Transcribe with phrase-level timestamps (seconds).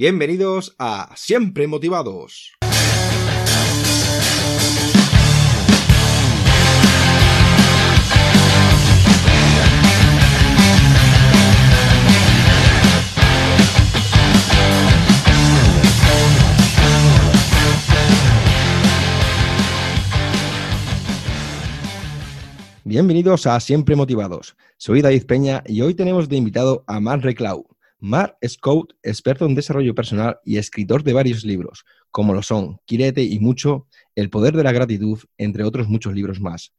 [0.00, 2.52] Bienvenidos a Siempre Motivados.
[22.84, 24.56] Bienvenidos a Siempre Motivados.
[24.76, 27.66] Soy David Peña y hoy tenemos de invitado a Mark Reclau.
[28.00, 33.24] Mark coach, experto en desarrollo personal y escritor de varios libros, como lo son Quirete
[33.24, 36.72] y Mucho, El poder de la gratitud, entre otros muchos libros más.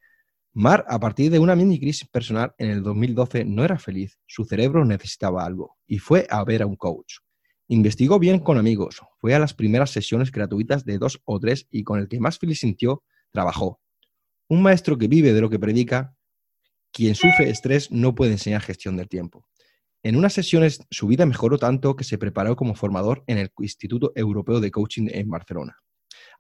[0.54, 4.46] Mar, a partir de una mini crisis personal en el 2012, no era feliz, su
[4.46, 7.18] cerebro necesitaba algo y fue a ver a un coach.
[7.68, 11.84] Investigó bien con amigos, fue a las primeras sesiones gratuitas de dos o tres y
[11.84, 13.80] con el que más feliz sintió, trabajó.
[14.48, 16.16] Un maestro que vive de lo que predica,
[16.92, 19.46] quien sufre estrés no puede enseñar gestión del tiempo.
[20.02, 24.14] En unas sesiones su vida mejoró tanto que se preparó como formador en el Instituto
[24.16, 25.76] Europeo de Coaching en Barcelona.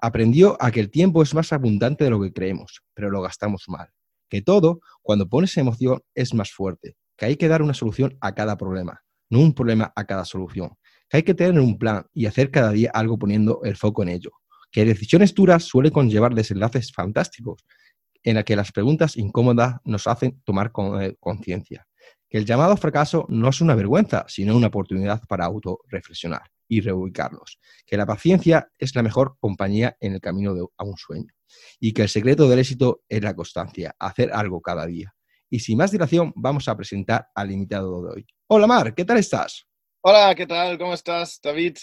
[0.01, 3.65] Aprendió a que el tiempo es más abundante de lo que creemos, pero lo gastamos
[3.67, 3.89] mal.
[4.29, 6.95] Que todo, cuando pones emoción, es más fuerte.
[7.17, 10.71] Que hay que dar una solución a cada problema, no un problema a cada solución.
[11.09, 14.09] Que hay que tener un plan y hacer cada día algo poniendo el foco en
[14.09, 14.31] ello.
[14.71, 17.65] Que decisiones duras suelen conllevar desenlaces fantásticos,
[18.23, 20.71] en la que las preguntas incómodas nos hacen tomar
[21.01, 21.88] eh, conciencia
[22.29, 27.59] que el llamado fracaso no es una vergüenza, sino una oportunidad para autorreflexionar y reubicarlos,
[27.85, 31.33] que la paciencia es la mejor compañía en el camino a un sueño
[31.79, 35.15] y que el secreto del éxito es la constancia, hacer algo cada día.
[35.49, 38.27] Y sin más dilación, vamos a presentar al invitado de hoy.
[38.47, 39.65] Hola Mar, ¿qué tal estás?
[40.01, 40.77] Hola, ¿qué tal?
[40.77, 41.77] ¿Cómo estás, David?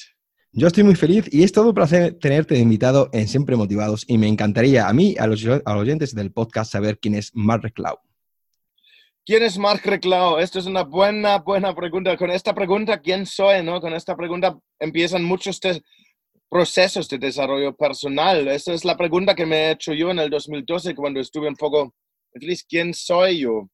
[0.52, 4.04] Yo estoy muy feliz y es todo un placer tenerte de invitado en Siempre Motivados
[4.08, 7.98] y me encantaría a mí, a los, oyentes del podcast, saber quién es Mark Cloud.
[9.26, 10.38] ¿Quién es Mark Reclau?
[10.38, 12.16] Esto es una buena, buena pregunta.
[12.16, 13.60] Con esta pregunta, ¿quién soy?
[13.64, 13.80] ¿no?
[13.80, 15.58] Con esta pregunta empiezan muchos
[16.48, 18.46] procesos de desarrollo personal.
[18.46, 21.56] Esta es la pregunta que me he hecho yo en el 2012 cuando estuve un
[21.56, 21.92] poco
[22.32, 22.64] feliz.
[22.68, 23.68] ¿Quién soy yo?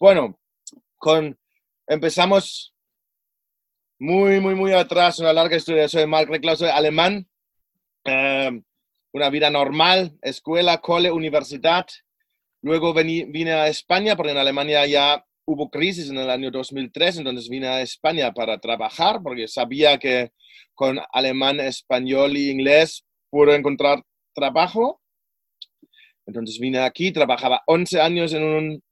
[0.00, 0.40] Bueno,
[0.96, 1.38] con,
[1.86, 2.74] empezamos
[3.98, 5.90] muy, muy, muy atrás, una larga historia.
[5.90, 7.28] Soy Mark Reclau, soy alemán.
[8.06, 8.62] Eh,
[9.12, 11.84] una vida normal, escuela, cole, universidad
[12.62, 17.48] Luego vine a España, porque en Alemania ya hubo crisis en el año 2003, entonces
[17.48, 20.32] vine a España para trabajar, porque sabía que
[20.74, 24.02] con alemán, español y inglés puedo encontrar
[24.34, 25.00] trabajo.
[26.26, 28.82] Entonces vine aquí, trabajaba 11 años en, un,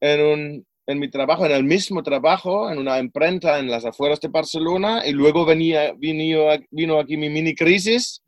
[0.00, 4.20] en, un, en mi trabajo, en el mismo trabajo, en una imprenta en las afueras
[4.20, 8.22] de Barcelona, y luego venía, vino, vino aquí mi mini crisis,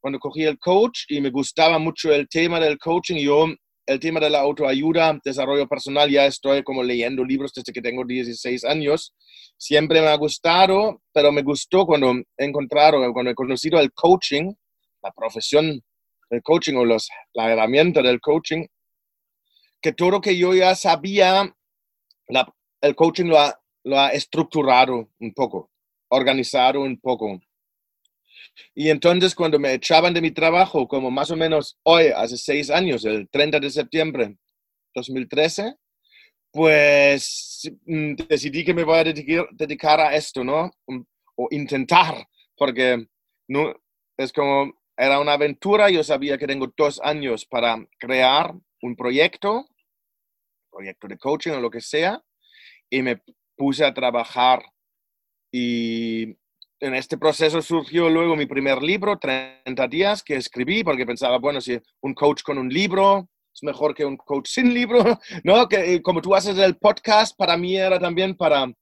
[0.00, 3.16] cuando cogí el coach y me gustaba mucho el tema del coaching.
[3.16, 3.46] Yo
[3.88, 8.04] el tema de la autoayuda, desarrollo personal, ya estoy como leyendo libros desde que tengo
[8.04, 9.14] 16 años.
[9.56, 14.52] Siempre me ha gustado, pero me gustó cuando he encontrado, cuando he conocido el coaching,
[15.02, 15.82] la profesión
[16.30, 18.66] del coaching o los, la herramienta del coaching,
[19.80, 21.50] que todo lo que yo ya sabía,
[22.82, 25.70] el coaching lo ha, lo ha estructurado un poco,
[26.08, 27.40] organizado un poco.
[28.74, 32.70] Y entonces cuando me echaban de mi trabajo, como más o menos hoy, hace seis
[32.70, 34.36] años, el 30 de septiembre
[34.94, 35.74] 2013,
[36.52, 40.70] pues mm, decidí que me voy a dedicar, a esto, ¿no?
[41.36, 42.26] O intentar,
[42.56, 43.06] porque
[43.48, 43.74] no,
[44.16, 49.66] es como, era una aventura, yo sabía que tengo dos años para crear un proyecto,
[50.70, 52.22] proyecto de coaching o lo que sea,
[52.90, 53.22] y me
[53.56, 54.62] puse a trabajar
[55.52, 56.36] y
[56.80, 61.60] en este proceso surgió luego mi primer libro, 30 días, que escribí porque pensaba, bueno,
[61.60, 65.02] si un coach con un libro es mejor que un coach sin libro,
[65.44, 65.68] ¿no?
[65.68, 68.72] Que eh, como tú haces el podcast, para mí era también para,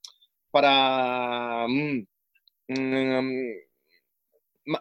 [0.50, 2.06] para mm,
[2.68, 3.52] mm,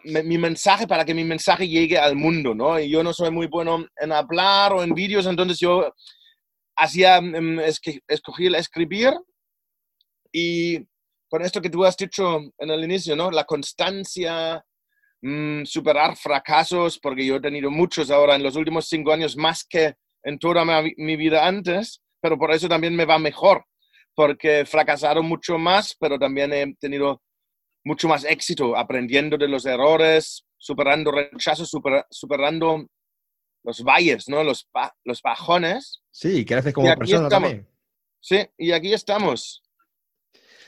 [0.03, 2.79] mi mensaje, para que mi mensaje llegue al mundo, ¿no?
[2.79, 5.93] Y yo no soy muy bueno en hablar o en vídeos, entonces yo
[6.75, 7.59] hacía, mm,
[8.07, 9.13] escogí el escribir
[10.31, 10.85] y
[11.29, 13.31] con esto que tú has dicho en el inicio, ¿no?
[13.31, 14.63] La constancia,
[15.21, 19.63] mm, superar fracasos, porque yo he tenido muchos ahora en los últimos cinco años, más
[19.63, 23.65] que en toda mi, vida antes, pero por eso también me va mejor,
[24.15, 27.21] porque he fracasado mucho más, pero también he tenido
[27.83, 31.71] mucho más éxito aprendiendo de los errores, superando rechazos,
[32.09, 32.87] superando
[33.63, 34.43] los valles, ¿no?
[34.43, 34.67] Los,
[35.03, 36.01] los bajones.
[36.11, 37.67] Sí, creces como persona también.
[38.19, 39.64] Sí, y aquí estamos.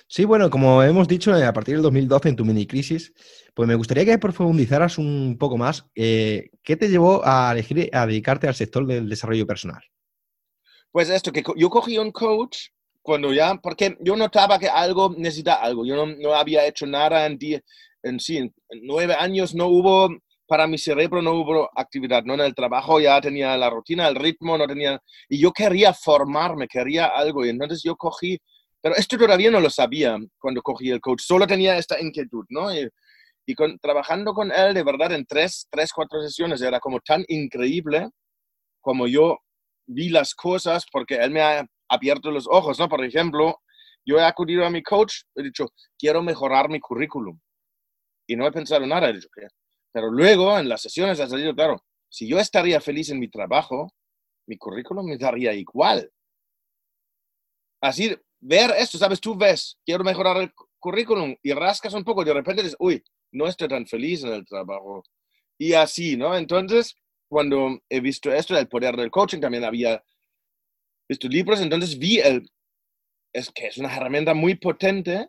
[0.07, 3.13] Sí, bueno, como hemos dicho, eh, a partir del 2012 en tu mini crisis,
[3.53, 5.85] pues me gustaría que profundizaras un poco más.
[5.95, 9.83] Eh, ¿Qué te llevó a elegir a dedicarte al sector del desarrollo personal?
[10.91, 12.69] Pues esto, que yo cogí un coach
[13.01, 15.85] cuando ya, porque yo notaba que algo necesita algo.
[15.85, 17.37] Yo no, no había hecho nada en,
[18.03, 18.51] en sí,
[18.83, 20.09] nueve años no hubo,
[20.45, 22.33] para mi cerebro no hubo actividad, ¿no?
[22.33, 26.67] En el trabajo ya tenía la rutina, el ritmo, no tenía, y yo quería formarme,
[26.67, 28.39] quería algo, y entonces yo cogí,
[28.87, 32.73] pero esto todavía no lo sabía cuando cogí el coach, solo tenía esta inquietud, ¿no?
[32.73, 32.87] Y,
[33.45, 37.25] y con, trabajando con él, de verdad, en tres, tres, cuatro sesiones, era como tan
[37.27, 38.07] increíble
[38.79, 39.39] como yo
[39.87, 42.87] vi las cosas, porque él me ha abierto los ojos, ¿no?
[42.87, 43.57] Por ejemplo,
[44.05, 45.67] yo he acudido a mi coach, he dicho,
[45.99, 47.37] quiero mejorar mi currículum.
[48.25, 49.47] Y no he pensado nada, he dicho, ¿qué?
[49.91, 53.91] Pero luego, en las sesiones, ha salido, claro, si yo estaría feliz en mi trabajo,
[54.47, 56.09] mi currículum me daría igual.
[57.81, 59.19] Así, ver esto, ¿sabes?
[59.19, 63.47] Tú ves, quiero mejorar el currículum y rascas un poco de repente dices, uy, no
[63.47, 65.03] estoy tan feliz en el trabajo.
[65.57, 66.35] Y así, ¿no?
[66.37, 66.95] Entonces,
[67.27, 70.03] cuando he visto esto, el poder del coaching, también había
[71.09, 72.49] visto libros, entonces vi el,
[73.33, 75.27] es que es una herramienta muy potente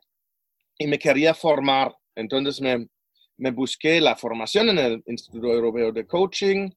[0.79, 1.97] y me quería formar.
[2.15, 2.89] Entonces me,
[3.37, 6.71] me busqué la formación en el Instituto Europeo de Coaching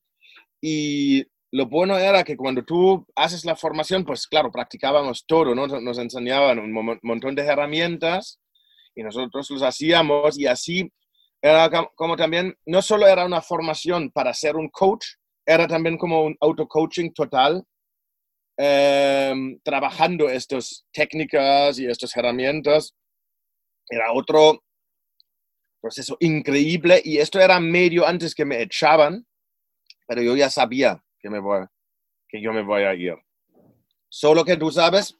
[0.61, 5.67] y lo bueno era que cuando tú haces la formación, pues claro, practicábamos todo, ¿no?
[5.67, 8.39] Nos enseñaban un montón de herramientas
[8.95, 10.89] y nosotros los hacíamos y así
[11.41, 15.05] era como también, no solo era una formación para ser un coach,
[15.45, 17.65] era también como un auto-coaching total,
[18.57, 22.93] em, trabajando estas técnicas y estas herramientas.
[23.89, 24.63] Era otro
[25.81, 29.25] proceso increíble y esto era medio antes que me echaban,
[30.07, 31.65] pero yo ya sabía que, me voy,
[32.27, 33.15] que yo me voy a ir.
[34.09, 35.17] Solo que tú sabes,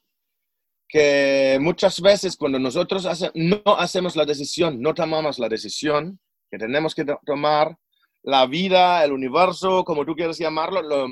[0.88, 6.20] que muchas veces cuando nosotros no hacemos la decisión, no tomamos la decisión
[6.50, 7.78] que tenemos que tomar,
[8.24, 11.08] la vida, el universo, como tú quieras llamarlo, lo,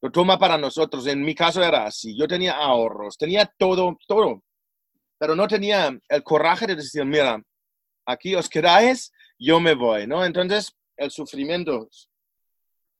[0.00, 1.06] lo toma para nosotros.
[1.06, 2.16] En mi caso era así.
[2.16, 4.42] Yo tenía ahorros, tenía todo, todo,
[5.18, 7.42] pero no tenía el coraje de decir, mira,
[8.06, 10.24] aquí os quedáis, yo me voy, ¿no?
[10.24, 11.88] Entonces, el sufrimiento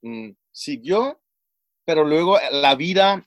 [0.02, 1.20] mm, siguió,
[1.84, 3.26] pero luego la vida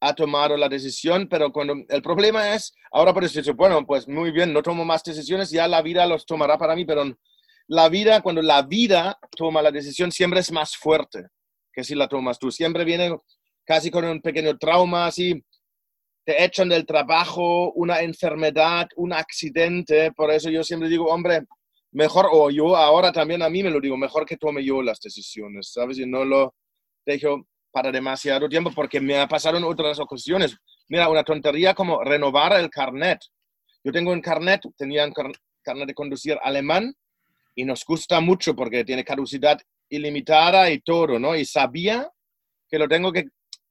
[0.00, 4.30] ha tomado la decisión, pero cuando el problema es, ahora por eso, bueno, pues muy
[4.30, 7.04] bien, no tomo más decisiones, ya la vida los tomará para mí, pero
[7.68, 11.26] la vida, cuando la vida toma la decisión, siempre es más fuerte
[11.72, 12.50] que si la tomas tú.
[12.50, 13.16] Siempre viene
[13.64, 15.44] casi con un pequeño trauma, así,
[16.24, 21.42] te echan del trabajo, una enfermedad, un accidente, por eso yo siempre digo, hombre,
[21.92, 25.00] mejor, o yo ahora también a mí me lo digo, mejor que tome yo las
[25.00, 25.98] decisiones, ¿sabes?
[25.98, 26.54] Y no lo
[27.04, 30.56] dejo para demasiado tiempo porque me en otras ocasiones.
[30.88, 33.20] Mira, una tontería como renovar el carnet.
[33.84, 35.12] Yo tengo un carnet, tenía un
[35.62, 36.94] carnet de conducir alemán
[37.54, 41.36] y nos gusta mucho porque tiene caducidad ilimitada y todo, ¿no?
[41.36, 42.10] Y sabía
[42.68, 43.24] que lo tengo que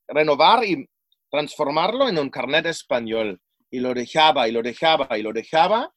[0.07, 0.87] renovar y
[1.29, 3.39] transformarlo en un carnet español.
[3.71, 5.93] Y lo dejaba y lo dejaba y lo dejaba.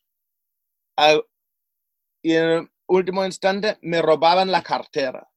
[2.22, 5.28] Y en último instante me robaban la cartera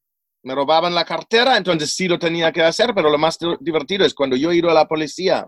[0.45, 4.13] me robaban la cartera, entonces sí lo tenía que hacer, pero lo más divertido es
[4.13, 5.47] cuando yo he ido a la policía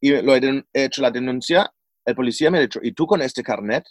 [0.00, 1.70] y lo he, hecho la denuncia,
[2.02, 3.84] el policía me ha dicho, ¿y tú con este carnet?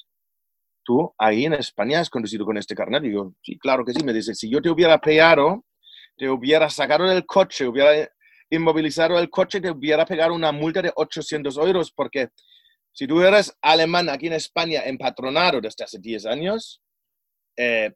[0.83, 3.03] ¿Tú ahí en España has conducido con este carnet?
[3.03, 4.03] Y yo, sí, claro que sí.
[4.03, 5.63] Me dice, si yo te hubiera pegado,
[6.17, 8.09] te hubiera sacado del coche, hubiera
[8.49, 12.29] inmovilizado el coche, te hubiera pegado una multa de 800 euros, porque
[12.95, 16.81] si tú eres alemán aquí en España empatronado desde hace 10 años,
[17.57, 17.93] eh,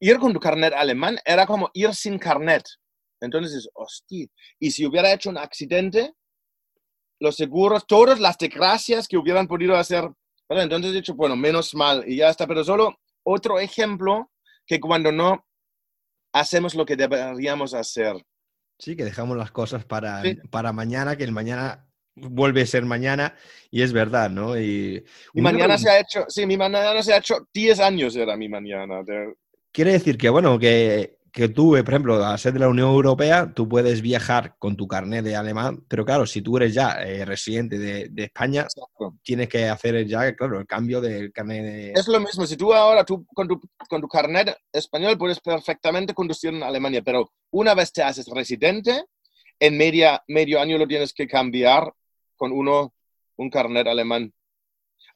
[0.00, 2.64] ir con tu carnet alemán era como ir sin carnet.
[3.20, 4.26] Entonces, hostia,
[4.58, 6.14] y si hubiera hecho un accidente,
[7.20, 10.10] los seguros, todas las desgracias que hubieran podido hacer,
[10.48, 14.30] entonces he dicho, bueno, menos mal y ya está, pero solo otro ejemplo
[14.66, 15.46] que cuando no
[16.32, 18.16] hacemos lo que deberíamos hacer.
[18.78, 23.34] Sí, que dejamos las cosas para, para mañana, que el mañana vuelve a ser mañana
[23.70, 24.58] y es verdad, ¿no?
[24.58, 28.36] Y mi mañana se ha hecho, sí, mi mañana se ha hecho 10 años era
[28.36, 29.02] mi mañana.
[29.72, 31.18] Quiere decir que, bueno, que,
[31.52, 34.86] tú, eh, por ejemplo, a ser de la Unión Europea, tú puedes viajar con tu
[34.86, 38.68] carnet de alemán, pero claro, si tú eres ya eh, residente de, España,
[39.22, 41.92] tienes que hacer ya, claro, el cambio del carnet de...
[41.92, 46.14] Es lo mismo, si tú ahora tú, con, tu, con tu carnet español puedes perfectamente
[46.14, 49.06] conducir en Alemania, pero una vez te haces residente,
[49.58, 51.92] en media, medio año lo tienes que cambiar
[52.44, 52.94] con uno,
[53.36, 54.30] un carnet alemán.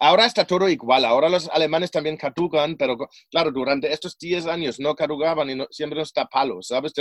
[0.00, 2.96] Ahora está todo igual, ahora los alemanes también caducan, pero
[3.30, 6.92] claro, durante estos 10 años no caducaban y siempre está palo, ¿sabes?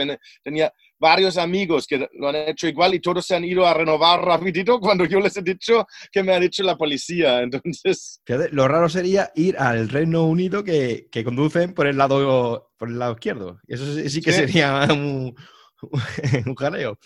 [0.43, 4.21] tenía varios amigos que lo han hecho igual y todos se han ido a renovar
[4.21, 8.21] rapidito cuando yo les he dicho que me ha dicho la policía, entonces...
[8.51, 12.99] lo raro sería ir al Reino Unido que, que conducen por el lado, por el
[12.99, 15.35] lado izquierdo, eso sí, que sería un,
[16.47, 16.97] un jaleo.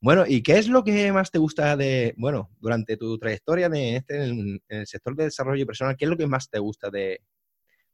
[0.00, 3.96] Bueno, ¿y qué es lo que más te gusta de, bueno, durante tu trayectoria de
[3.96, 7.20] este, en, el sector de desarrollo personal, qué es lo que más te gusta de,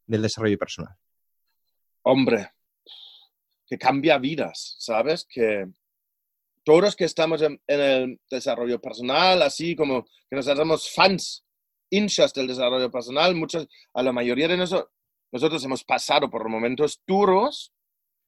[0.07, 0.95] del desarrollo personal?
[2.03, 2.51] Hombre,
[3.67, 5.27] que cambia vidas, ¿sabes?
[5.27, 5.67] Que
[6.63, 11.47] todos que estamos en, el desarrollo personal, así como que nos hacemos fans,
[11.89, 14.91] hinchas del desarrollo personal, muchos, a la mayoría de nosotros,
[15.33, 17.73] nosotros hemos pasado por momentos duros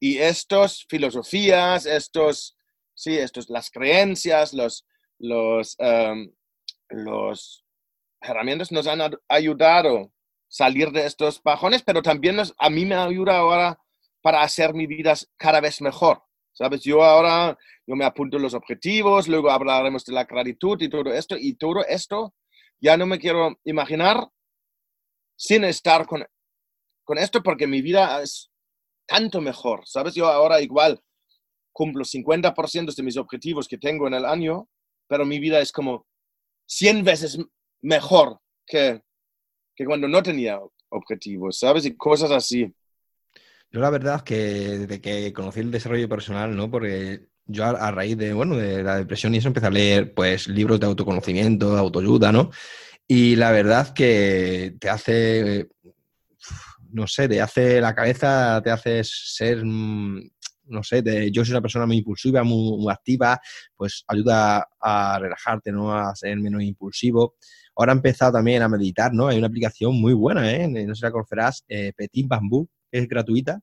[0.01, 2.56] y estas filosofías, estos,
[2.97, 4.87] sí, estos, las creencias, los,
[5.19, 6.33] los, em,
[6.89, 7.65] los
[8.21, 10.11] herramientas nos han ayudado a
[10.49, 13.79] salir de estos bajones, pero también a mí me ayuda ahora
[14.23, 16.23] para hacer mi vida cada vez mejor.
[16.53, 16.81] ¿Sabes?
[16.83, 21.37] Yo ahora, yo me apunto los objetivos, luego hablaremos de la gratitud y todo esto,
[21.37, 22.35] y todo esto
[22.81, 24.27] ya no me quiero imaginar
[25.37, 26.27] sin estar con,
[27.05, 28.51] con esto porque mi vida es
[29.07, 30.15] tanto mejor, ¿sabes?
[30.15, 30.99] Yo ahora igual
[31.77, 34.67] cumplo 50% de mis objetivos que tengo en el año,
[35.07, 36.07] pero mi vida es como
[36.65, 37.39] 100 veces
[37.83, 39.03] mejor que,
[39.75, 41.85] que cuando no tenía objetivos, ¿sabes?
[41.85, 42.75] Y cosas así.
[43.71, 46.71] Yo la verdad que desde que conocí el desarrollo personal, ¿no?
[46.71, 50.49] Porque yo a, raíz de, bueno, de la depresión y eso empecé a leer, pues,
[50.49, 52.51] libros de autoconocimiento, de autoayuda, ¿no?
[53.07, 55.69] Y la verdad que te hace,
[56.91, 60.31] no sé, te hace la cabeza, te hace ser, mm,
[60.67, 63.41] no sé, yo soy una persona muy impulsiva, muy, activa,
[63.77, 65.95] pues ayuda a relajarte, ¿no?
[65.95, 67.37] A ser menos impulsivo.
[67.77, 69.29] Ahora he empezado también a meditar, ¿no?
[69.29, 70.67] Hay una aplicación muy buena, ¿eh?
[70.69, 73.61] No sé si la conocerás, eh, Petit Bambú, es gratuita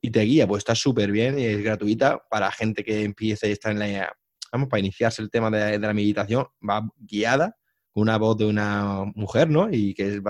[0.00, 3.52] y te guía, pues está súper bien y es gratuita para gente que empiece y
[3.52, 4.12] está en la,
[4.52, 7.56] vamos, para iniciarse el tema de, la meditación, va guiada
[7.92, 9.68] con una voz de una mujer, ¿no?
[9.70, 10.20] Y que es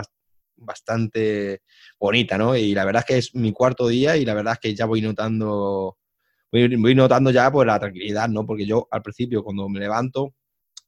[0.57, 1.63] bastante
[1.99, 2.57] bonita, ¿no?
[2.57, 4.87] Y la verdad es que es mi cuarto día y la verdad es que ya
[4.87, 5.99] voy notando,
[6.53, 8.47] voy, notando ya pues la tranquilidad, ¿no?
[8.47, 10.35] Porque yo al principio cuando me levanto,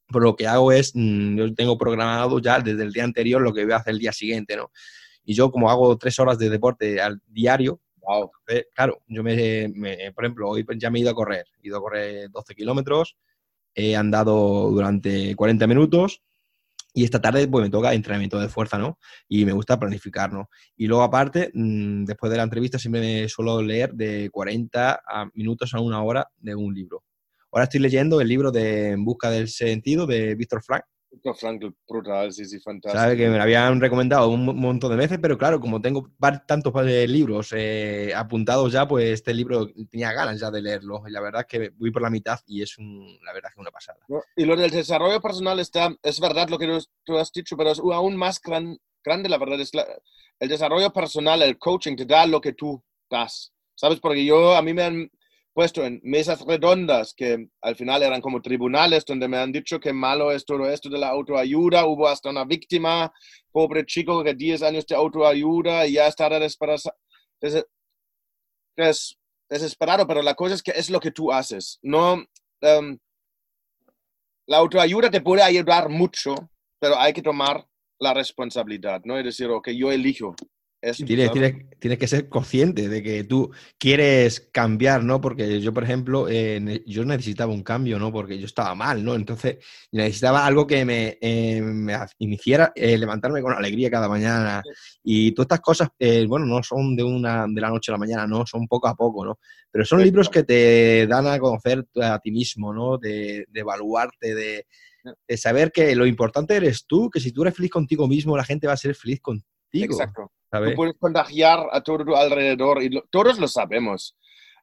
[0.07, 3.53] pues lo que hago es, mm, yo tengo programado ya desde el día anterior lo
[3.53, 4.71] que voy a hacer el día siguiente, ¿no?
[5.23, 7.79] Y yo como hago tres horas de deporte al diario,
[8.75, 11.81] claro, yo me, por ejemplo, hoy ya me he ido a correr, he ido a
[11.81, 13.15] correr 12 kilómetros,
[13.73, 16.21] he andado durante 40 minutos
[16.93, 18.99] y esta tarde pues me toca entrenamiento de fuerza, ¿no?
[19.27, 20.49] Y me gusta planificar, ¿no?
[20.77, 25.01] Y luego aparte, mm, después de la entrevista siempre me suelo leer de 40
[25.33, 27.03] minutos a una hora de un libro.
[27.51, 30.83] Ahora estoy leyendo el libro de En busca del sentido de Víctor Frank,
[31.35, 33.01] Frankl, brutal, sí, sí, fantástico.
[33.01, 36.09] Sabe que me lo habían recomendado un montón de veces, pero claro, como tengo
[36.47, 36.73] tantos
[37.07, 41.03] libros eh, apuntados ya, pues este libro tenía ganas ya de leerlo.
[41.07, 43.61] Y la verdad es que voy por la mitad y es un, la verdad que
[43.61, 43.99] una pasada.
[44.35, 47.79] Y lo del desarrollo personal está, es verdad lo que tú has dicho, pero es
[47.79, 49.71] aún más grande, la verdad, es
[50.39, 53.51] el desarrollo personal, el coaching te da lo que tú das.
[53.75, 53.99] ¿Sabes?
[53.99, 55.11] Porque yo, a mí me han,
[55.53, 59.93] puesto en mesas redondas que al final eran como tribunales donde me han dicho que
[59.93, 61.85] malo es todo esto de la autoayuda.
[61.85, 63.13] Hubo hasta una víctima,
[63.51, 66.27] pobre chico que 10 años de autoayuda y ya está
[69.49, 71.79] desesperado, pero la cosa es que es lo que tú haces.
[71.83, 72.23] No,
[72.61, 72.97] em,
[74.47, 76.35] la autoayuda te puede ayudar mucho,
[76.79, 77.65] pero hay que tomar
[77.99, 79.17] la responsabilidad, ¿no?
[79.17, 80.35] Es decir, ok, yo elijo
[81.79, 85.21] Tienes, que ser consciente de que tú quieres cambiar, ¿no?
[85.21, 88.11] Porque yo, por ejemplo, eh, yo necesitaba un cambio, ¿no?
[88.11, 89.15] Porque yo estaba mal, ¿no?
[89.15, 89.59] Entonces
[89.93, 94.61] necesitaba algo que me, eh, me hiciera eh, levantarme con alegría cada mañana.
[95.01, 95.89] Y todas estas cosas,
[96.27, 98.45] bueno, no son de, una, de la noche a la mañana, ¿no?
[98.45, 99.39] Son poco a poco, ¿no?
[99.71, 102.97] Pero son libros que te dan a conocer a ti mismo, ¿no?
[102.97, 104.67] De, de evaluarte, de,
[105.27, 108.43] de saber que lo importante eres tú, que si tú eres feliz contigo mismo, la
[108.43, 109.45] gente va a ser feliz contigo.
[109.93, 110.31] Exacto.
[110.53, 114.15] Tú puedes contagiar a todo tu alrededor y todos lo sabemos.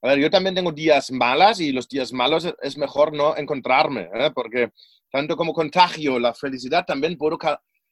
[0.02, 4.08] A ver, yo también tengo días malas y los días malos es mejor no encontrarme,
[4.14, 4.30] ¿eh?
[4.34, 4.70] porque
[5.10, 7.36] tanto como contagio la felicidad, también puedo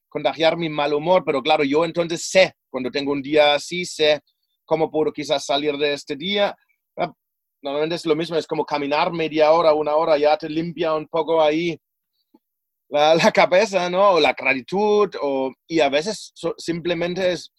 [0.09, 4.21] contagiar mi mal humor, pero claro, yo entonces sé, cuando tengo un día así, sé
[4.65, 6.57] cómo puedo quizás salir de este día.
[6.97, 7.09] ¿eh?
[7.63, 11.09] Normalmente es lo mismo, es como caminar media hora, una hora, ya te limpia un
[11.09, 11.77] poco ahí
[12.89, 14.13] la, la cabeza, ¿no?
[14.13, 17.53] O la gratitud, o, y a veces simplemente es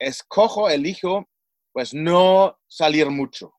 [0.00, 1.28] escojo, elijo,
[1.72, 3.52] pues no salir mucho.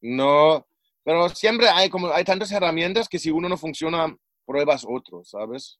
[0.00, 0.66] No,
[1.04, 5.78] pero siempre hay como hay tantas herramientas que si uno no funciona, pruebas otro, ¿sabes?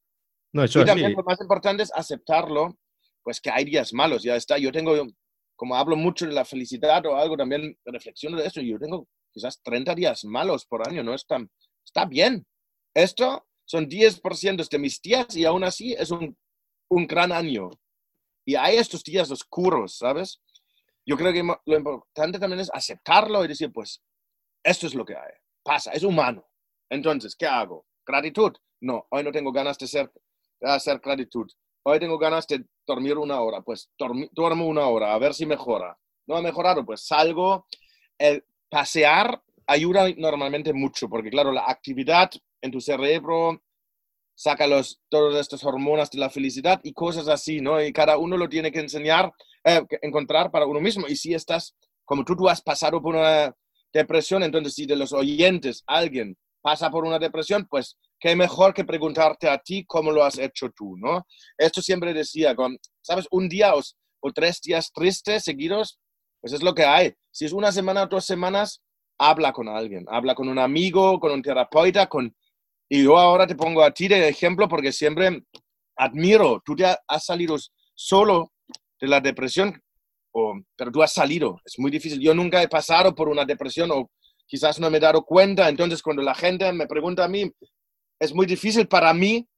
[0.53, 2.77] No, eso y también lo más importante es aceptarlo,
[3.23, 4.59] pues que hay días malos, ya está.
[4.59, 4.95] Yo tengo,
[5.57, 8.61] como hablo mucho de la felicidad o algo, también reflexiono de eso.
[8.61, 11.15] Yo tengo quizás 30 días malos por año, ¿no?
[11.15, 11.39] Está,
[11.85, 12.47] está bien.
[12.95, 16.37] Esto son 10% de mis días y aún así es un,
[16.91, 17.71] un gran año.
[18.45, 20.41] Y hay estos días oscuros, ¿sabes?
[21.05, 24.03] Yo creo que lo importante también es aceptarlo y decir, pues,
[24.63, 25.17] esto es lo que.
[25.63, 26.45] Pasa, es humano.
[26.91, 27.87] Entonces, ¿qué hago?
[28.05, 28.53] ¿Gratitud?
[28.81, 30.13] No, hoy no tengo ganas de hacer,
[30.61, 31.49] de hacer gratitud.
[31.85, 33.63] Hoy tengo ganas de dormir una hora.
[33.63, 33.91] Pues
[34.33, 35.97] duermo una hora, a ver si mejora.
[36.27, 37.67] No ha mejorado, pues salgo.
[38.19, 42.31] El pasear ayuda normalmente mucho, porque claro, la actividad
[42.61, 43.63] en tu cerebro
[44.43, 47.81] saca los, todas estas hormonas de la felicidad y cosas así, ¿no?
[47.81, 49.33] Y cada uno lo tiene que enseñar,
[49.63, 51.07] eh, encontrar para uno mismo.
[51.07, 53.55] Y si estás, como tú, tú has pasado por una
[53.93, 58.85] depresión, entonces si de los oyentes alguien pasa por una depresión, pues qué mejor que
[58.85, 61.25] preguntarte a ti cómo lo has hecho tú, ¿no?
[61.57, 63.29] Esto siempre decía, con, ¿sabes?
[63.31, 66.01] Un día o, tres días tristes seguidos,
[66.41, 67.15] pues es lo que hay.
[67.31, 68.83] Si es una semana o dos semanas,
[69.19, 72.35] habla con alguien, habla con un amigo, con un terapeuta, con...
[72.95, 75.45] Y yo ahora te pongo a ti de ejemplo porque siempre
[75.97, 77.57] admiro, tú te has salido
[77.95, 78.53] solo
[79.01, 79.83] de la depresión,
[80.31, 82.21] o, pero tú has salido, es muy difícil.
[82.21, 84.11] Yo nunca he pasado por una depresión o
[84.47, 87.51] quizás no me he dado cuenta, entonces cuando la gente me pregunta a mí,
[88.21, 89.49] es muy difícil para mí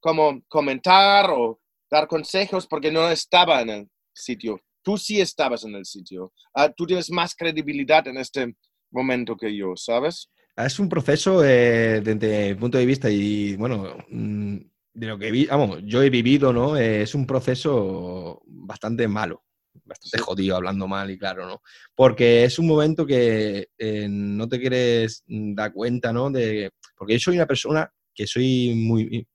[0.00, 4.60] como comentar o dar consejos porque no estaba en el sitio.
[4.82, 6.32] Tú sí estabas en el sitio.
[6.52, 8.56] Ah, tú tienes más credibilidad en este
[8.90, 10.31] momento que yo, ¿sabes?
[10.54, 14.56] Ah, es un proceso eh, desde mi punto de vista y, bueno, mm,
[14.92, 16.76] de lo que vi, vamos, yo he vivido, ¿no?
[16.76, 19.44] Eh, es un proceso bastante malo,
[19.84, 21.62] bastante jodido, hablando mal y claro, ¿no?
[21.94, 26.30] Porque es un momento que eh, no te quieres dar cuenta, ¿no?
[26.30, 29.26] De, porque yo soy una persona que soy muy...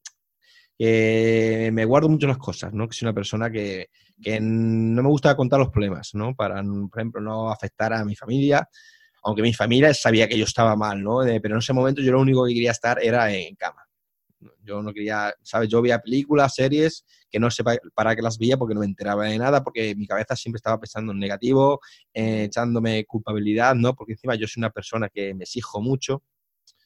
[0.77, 2.87] que me guardo mucho las cosas, ¿no?
[2.87, 3.89] Que soy una persona que,
[4.21, 6.35] que no me gusta contar los problemas, ¿no?
[6.35, 8.69] Para, por ejemplo, no afectar a mi familia
[9.23, 11.19] aunque mi familia sabía que yo estaba mal, ¿no?
[11.41, 13.83] pero en ese momento yo lo único que quería estar era en cama.
[14.63, 15.69] Yo no quería, ¿sabes?
[15.69, 17.63] Yo veía películas, series, que no sé
[17.95, 20.79] para qué las veía porque no me enteraba de nada, porque mi cabeza siempre estaba
[20.79, 21.79] pensando en negativo,
[22.13, 23.95] eh, echándome culpabilidad, ¿no?
[23.95, 26.21] Porque encima yo soy una persona que me exijo mucho,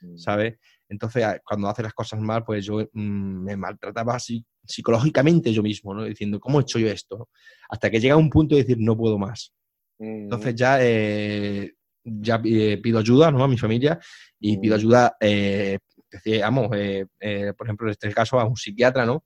[0.01, 0.17] mm.
[0.17, 0.59] ¿sabes?
[0.87, 5.93] Entonces, cuando hace las cosas mal, pues yo mm, me maltrataba así psicológicamente yo mismo,
[5.93, 6.03] ¿no?
[6.03, 7.29] Diciendo, ¿cómo he hecho yo esto?
[7.69, 9.53] Hasta que llega un punto de decir, no puedo más.
[9.99, 11.73] Entonces ya eh,
[12.03, 13.43] ya eh, pido ayuda ¿no?
[13.43, 13.99] a mi familia
[14.39, 15.77] y pido ayuda, eh,
[16.25, 19.23] eh, por ejemplo, en este caso a un psiquiatra, ¿no?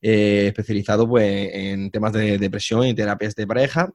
[0.00, 3.92] especializado pues, en temas de depresión y terapias de pareja.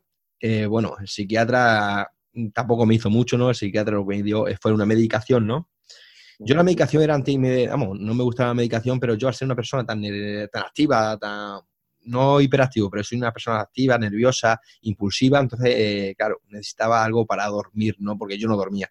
[0.68, 2.12] bueno, el psiquiatra
[2.54, 3.50] tampoco me hizo mucho, ¿no?
[3.50, 5.70] El psiquiatra lo que me dio fue una medicación, ¿no?
[6.40, 9.46] Yo la medicación era anti, vamos, no me gustaba la medicación, pero yo al ser
[9.46, 10.02] una persona tan,
[10.52, 11.62] tan activa, tan,
[12.06, 17.46] no hiperactivo, pero soy una persona activa, nerviosa, impulsiva, entonces, eh, claro, necesitaba algo para
[17.48, 18.18] dormir, ¿no?
[18.18, 18.90] Porque yo no dormía.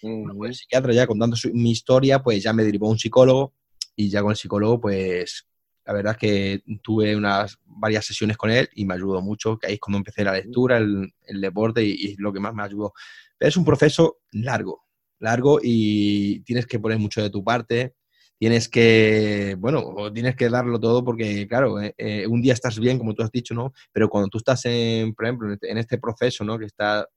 [0.00, 3.54] pues el psiquiatra ya contando mi historia, pues ya me derivó a un psicólogo
[3.94, 5.46] y ya con el psicólogo, pues
[5.84, 9.68] la verdad es que tuve unas varias sesiones con él y me ayudó mucho, que
[9.68, 12.92] ahí es cuando empecé la lectura, el, deporte y, y, lo que más me ayudó.
[13.38, 14.84] Pero es un proceso largo,
[15.20, 17.94] largo y tienes que poner mucho de tu parte,
[18.38, 22.98] tienes que, bueno, tienes que darlo todo porque, claro, eh, eh, un día estás bien,
[22.98, 23.72] como tú has dicho, ¿no?
[23.92, 26.58] Pero cuando tú estás, en, por ejemplo, en este, este proceso, ¿no?
[26.58, 27.08] Que está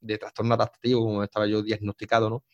[0.00, 2.44] de trastorno adaptativo, como estaba yo diagnosticado, ¿no?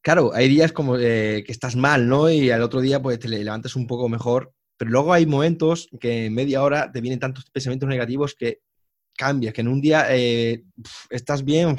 [0.00, 2.30] Claro, hay días como eh, que estás mal, ¿no?
[2.30, 6.26] Y al otro día, pues, te levantas un poco mejor, pero luego hay momentos que
[6.26, 8.60] en media hora te vienen tantos pensamientos negativos que
[9.16, 10.64] cambias, que en un día eh,
[11.10, 11.76] estás bien,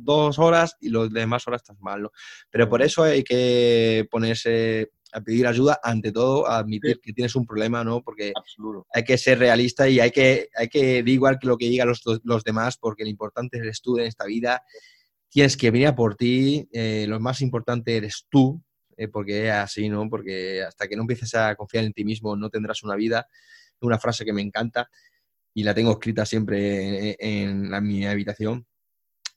[0.00, 2.08] dos horas y los demás horas estás mal,
[2.50, 7.34] Pero por eso hay que ponerse a pedir ayuda, ante todo, a admitir que tienes
[7.34, 8.02] un problema, ¿no?
[8.02, 8.32] Porque
[8.92, 12.02] hay que ser realista y hay que, hay que igual que lo que digan los,
[12.24, 14.62] los demás, porque lo importante eres tú en esta vida.
[15.30, 18.62] Tienes que venir a por ti, eh, lo más importante eres tú,
[18.96, 20.08] eh, porque es así, ¿no?
[20.10, 23.28] Porque hasta que no empieces a confiar en ti mismo no tendrás una vida.
[23.80, 24.90] Una frase que me encanta
[25.58, 28.64] y la tengo escrita siempre en, mi habitación.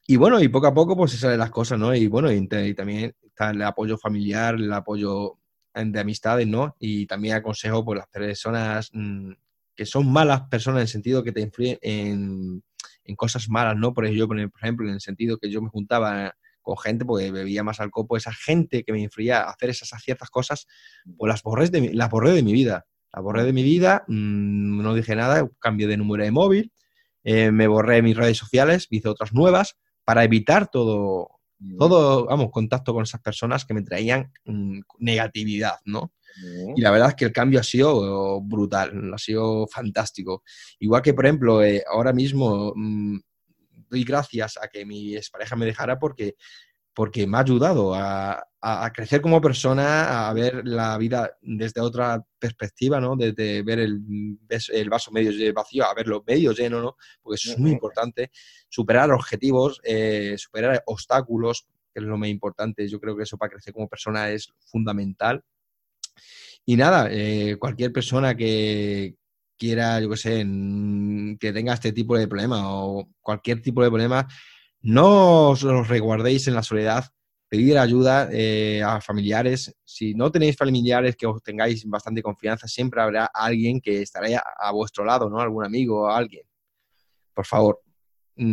[0.05, 1.95] Y bueno, y poco a poco pues se salen las cosas, ¿no?
[1.95, 5.39] Y bueno, y, también está el apoyo familiar, el apoyo
[5.73, 6.75] de amistades, ¿no?
[6.77, 9.31] Y también aconsejo pues las personas mm,
[9.75, 13.91] que son malas personas en el sentido que te influyen en, cosas malas, ¿no?
[13.91, 17.63] Por ejemplo, por ejemplo, en el sentido que yo me juntaba con gente porque bebía
[17.63, 20.67] más alcohol, pues esa gente que me influía a hacer esas ciertas cosas,
[21.17, 22.85] pues las borré de, las borré de mi vida.
[23.13, 26.71] La borré de mi vida, mm, no dije nada, cambié de número de móvil,
[27.23, 31.29] eh, me borré mis redes sociales, hice otras nuevas para evitar todo,
[31.77, 36.11] todo, vamos, contacto con esas personas que me traían mm, negatividad, ¿no?
[36.75, 40.43] Y la verdad es que el cambio ha sido brutal, ha sido fantástico.
[40.79, 43.19] Igual que, por ejemplo, eh, ahora mismo mm,
[43.89, 46.35] doy gracias a que mi expareja me dejara porque
[46.93, 48.47] porque me ha ayudado a,
[48.93, 53.15] crecer como persona, a ver la vida desde otra perspectiva, ¿no?
[53.15, 54.37] Desde ver el,
[54.71, 56.95] el vaso medio vacío a verlo medio lleno, ¿no?
[57.23, 58.29] Porque eso es muy importante.
[58.69, 62.87] Superar objetivos, eh, superar obstáculos, que es lo más importante.
[62.87, 65.43] Yo creo que eso para crecer como persona es fundamental.
[66.65, 69.15] Y nada, eh, cualquier persona que
[69.57, 70.45] quiera, yo qué sé,
[71.39, 74.27] que tenga este tipo de problema o cualquier tipo de problema,
[74.81, 77.05] no os los reguardéis en la soledad,
[77.51, 79.75] pedir ayuda eh, a familiares.
[79.83, 84.71] Si no tenéis familiares que os tengáis bastante confianza, siempre habrá alguien que estará a,
[84.71, 85.39] vuestro lado, ¿no?
[85.41, 86.43] Algún amigo o alguien.
[87.33, 87.81] Por favor,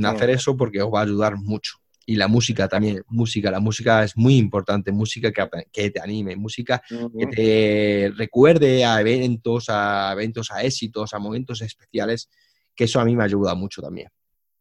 [0.02, 1.78] hacer eso porque os va a ayudar mucho.
[2.06, 6.34] Y la música también, música, la música es muy importante, música que, que te anime,
[6.34, 12.30] música que te recuerde a eventos, a eventos, a éxitos, a momentos especiales,
[12.74, 14.08] que eso a mí me ayuda mucho también.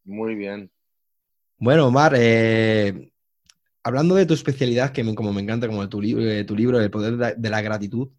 [0.04, 0.70] Muy bien.
[1.60, 3.12] Bueno, Omar, eh,
[3.84, 7.36] hablando de tu especialidad, que como me encanta, como tu, eh, tu libro, El poder
[7.36, 8.10] de la gratitud,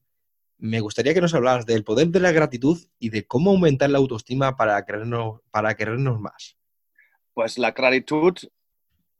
[0.58, 3.98] me gustaría que nos hablaras del poder de la gratitud y de cómo aumentar la
[3.98, 6.56] autoestima para querernos, para querernos más.
[7.32, 8.34] Pues la gratitud,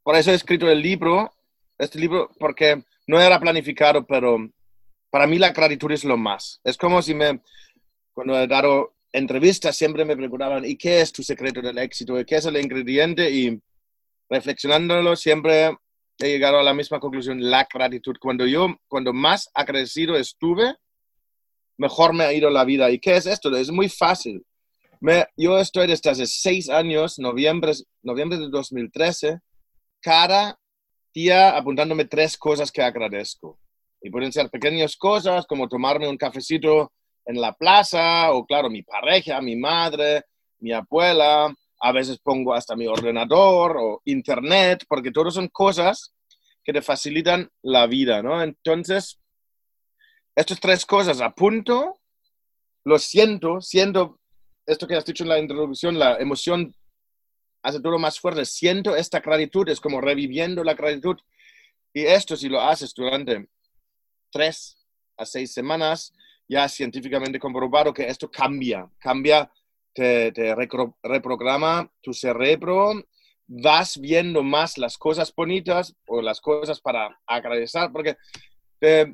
[0.03, 1.31] por eso he escrito el libro,
[1.77, 4.37] este libro, porque no era planificado, pero
[5.09, 6.59] para mí la gratitud es lo más.
[6.65, 7.39] Es como si me,
[8.11, 12.19] cuando he dado entrevistas, siempre me preguntaban, ¿y qué es tu secreto del éxito?
[12.19, 13.31] ¿Y qué es el ingrediente?
[14.29, 15.77] Reflexionándolo, siempre
[16.19, 18.15] he llegado a la misma conclusión, la gratitud.
[18.19, 20.75] Cuando yo, cuando más agradecido estuve,
[21.77, 22.89] mejor me ha ido la vida.
[22.91, 23.55] ¿Y qué es esto?
[23.55, 24.45] Es muy fácil.
[25.37, 27.71] Yo estoy desde hace seis años, noviembre,
[28.03, 29.39] noviembre de 2013,
[30.01, 30.59] cada
[31.13, 33.57] día apuntándome tres cosas que agradezco.
[34.01, 36.91] Y pueden ser pequeñas cosas como tomarme un cafecito
[37.25, 40.23] en la plaza, o claro, mi pareja, mi madre,
[40.59, 46.13] mi abuela, a veces pongo hasta mi ordenador o internet, porque todo son cosas
[46.63, 48.41] que te facilitan la vida, ¿no?
[48.43, 49.19] Entonces,
[50.35, 51.99] estas tres cosas, apunto,
[52.85, 54.19] lo siento, siento
[54.65, 56.73] esto que has dicho en la introducción, la emoción
[57.63, 61.17] hace todo más fuerte, siento esta gratitud, es como reviviendo la gratitud.
[61.93, 63.49] Y esto, si lo haces durante
[64.31, 64.77] tres
[65.17, 66.13] a seis semanas,
[66.47, 69.51] ya científicamente comprobado que esto cambia, cambia
[69.99, 70.55] te,
[71.03, 72.93] reprograma tu cerebro,
[73.47, 78.15] vas viendo más las cosas bonitas o las cosas para agradecer, porque
[78.81, 79.11] eh,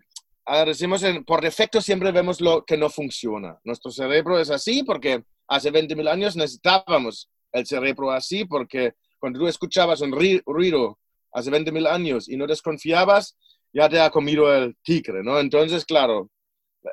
[0.65, 3.60] decimos por defecto siempre vemos lo que no funciona.
[3.63, 9.48] Nuestro cerebro es así porque hace 20.000 años necesitábamos el cerebro así porque cuando tú
[9.48, 11.00] escuchabas un ruido
[11.34, 13.38] hace 20.000 años y no desconfiabas,
[13.74, 15.39] ya te ha comido el tigre, ¿no?
[15.39, 16.30] Entonces, claro,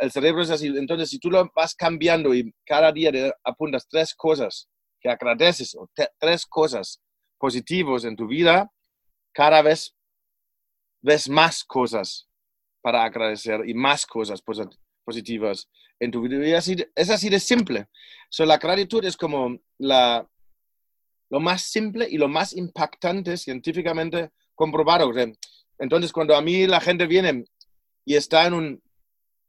[0.01, 0.67] el cerebro es así.
[0.67, 4.69] Entonces, si tú lo vas cambiando y cada día te apuntas tres cosas
[5.01, 7.01] que agradeces o tres cosas
[7.39, 8.71] positivas en tu vida,
[9.33, 9.95] cada vez
[11.03, 12.29] ves más cosas
[12.81, 14.43] para agradecer y más cosas
[15.05, 16.47] positivas en tu vida.
[16.47, 17.87] Y así, es así de simple.
[18.29, 20.29] So, la gratitud es como la,
[21.31, 25.13] lo más simple y lo más impactante científicamente comprobado.
[25.79, 27.45] Entonces, cuando a mí la gente viene
[28.05, 28.83] y está en un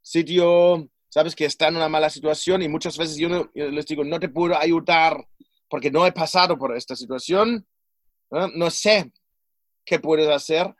[0.03, 4.19] sitio, sabes, que está en una mala situación y muchas veces yo, les digo, no
[4.19, 5.25] te puedo ayudar
[5.67, 7.65] porque no he pasado por esta situación,
[8.29, 9.11] no, sé
[9.83, 10.75] qué puedes hacer,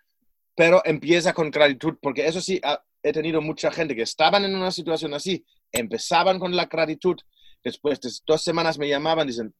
[0.55, 2.61] pero empieza con gratitud, porque eso sí,
[3.01, 7.15] he tenido mucha gente que estaban en una situación así, empezaban con la gratitud,
[7.63, 9.53] después de dos semanas me llamaban, dicen,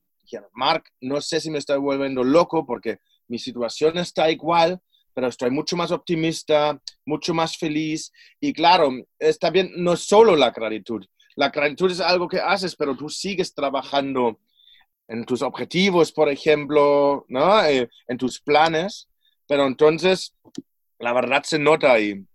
[0.54, 4.82] Mark, no sé si me estoy volviendo loco porque mi situación está igual,
[5.14, 8.12] pero estoy mucho más optimista, mucho más feliz.
[8.40, 11.06] Y claro, está bien, no solo la gratitud.
[11.36, 14.40] La gratitud es algo que haces, pero tú sigues trabajando
[15.08, 17.64] en tus objetivos, por ejemplo, ¿no?
[17.66, 19.08] Eh, en tus planes.
[19.48, 20.36] Pero entonces,
[21.00, 22.26] la verdad se nota y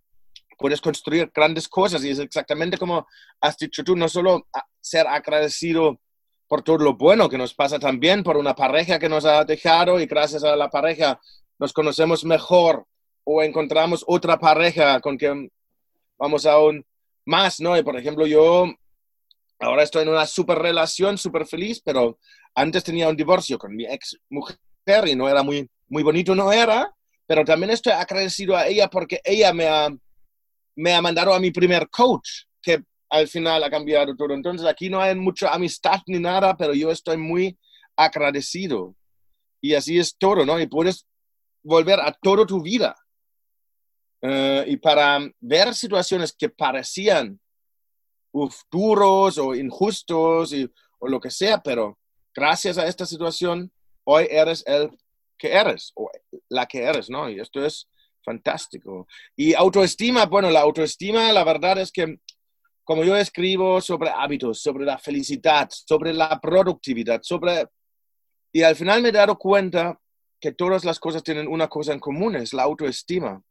[0.59, 2.05] puedes construir grandes cosas.
[2.05, 3.07] Y es exactamente como
[3.41, 4.47] has dicho tú, no solo
[4.81, 6.01] ser agradecido
[6.49, 10.01] por todo lo bueno que nos pasa también, por una pareja que nos ha dejado
[10.01, 11.21] y gracias a la pareja
[11.59, 12.87] nos conocemos mejor
[13.25, 15.51] o encontramos otra pareja con quien
[16.19, 16.85] vamos aún
[17.25, 17.77] más, ¿no?
[17.77, 18.67] Y por ejemplo, yo
[19.61, 22.19] ahora estoy en una super relación, súper feliz, pero
[22.55, 24.59] antes tenía un divorcio con mi ex mujer
[25.07, 26.91] y no era muy, muy bonito, no era,
[27.27, 29.89] pero también estoy agradecido a ella porque ella me ha,
[30.77, 34.33] me ha mandado a mi primer coach, que al final ha cambiado todo.
[34.33, 37.59] Entonces aquí no hay mucha amistad ni nada, pero yo estoy muy
[37.97, 38.95] agradecido.
[39.61, 40.59] Y así es todo, ¿no?
[40.59, 41.07] Y puedes
[41.69, 42.97] volver a toda tu vida.
[44.23, 47.39] Eh, y para ver situaciones que parecían
[48.71, 50.55] duros o injustos
[50.99, 51.99] o lo que sea, pero
[52.35, 53.71] gracias a esta situación,
[54.05, 54.91] hoy eres el
[55.37, 56.11] que eres o
[56.49, 57.29] la que eres, ¿no?
[57.31, 57.89] Y esto es
[58.25, 59.07] fantástico.
[59.37, 62.19] Y autoestima, bueno, la autoestima, la verdad es que
[62.83, 67.67] como yo escribo sobre hábitos, sobre la felicidad, sobre la productividad, sobre...
[68.53, 69.99] Y al final me he dado cuenta
[70.41, 73.43] que todas las cosas tienen una cosa en común, es la autoestima.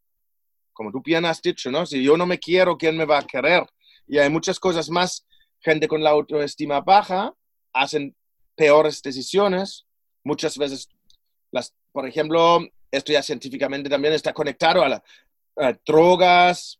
[0.73, 1.85] Como tú bien has dicho, ¿no?
[1.85, 3.65] Si yo no me quiero, ¿quién me va a querer?
[4.07, 5.25] Y hay muchas cosas más.
[5.59, 7.33] Gente con la autoestima baja
[7.73, 8.15] hacen
[8.55, 9.85] peores decisiones.
[10.23, 10.87] Muchas veces,
[11.51, 12.59] las, por ejemplo,
[12.91, 15.03] esto ya científicamente también está conectado a, la,
[15.85, 16.79] drogas,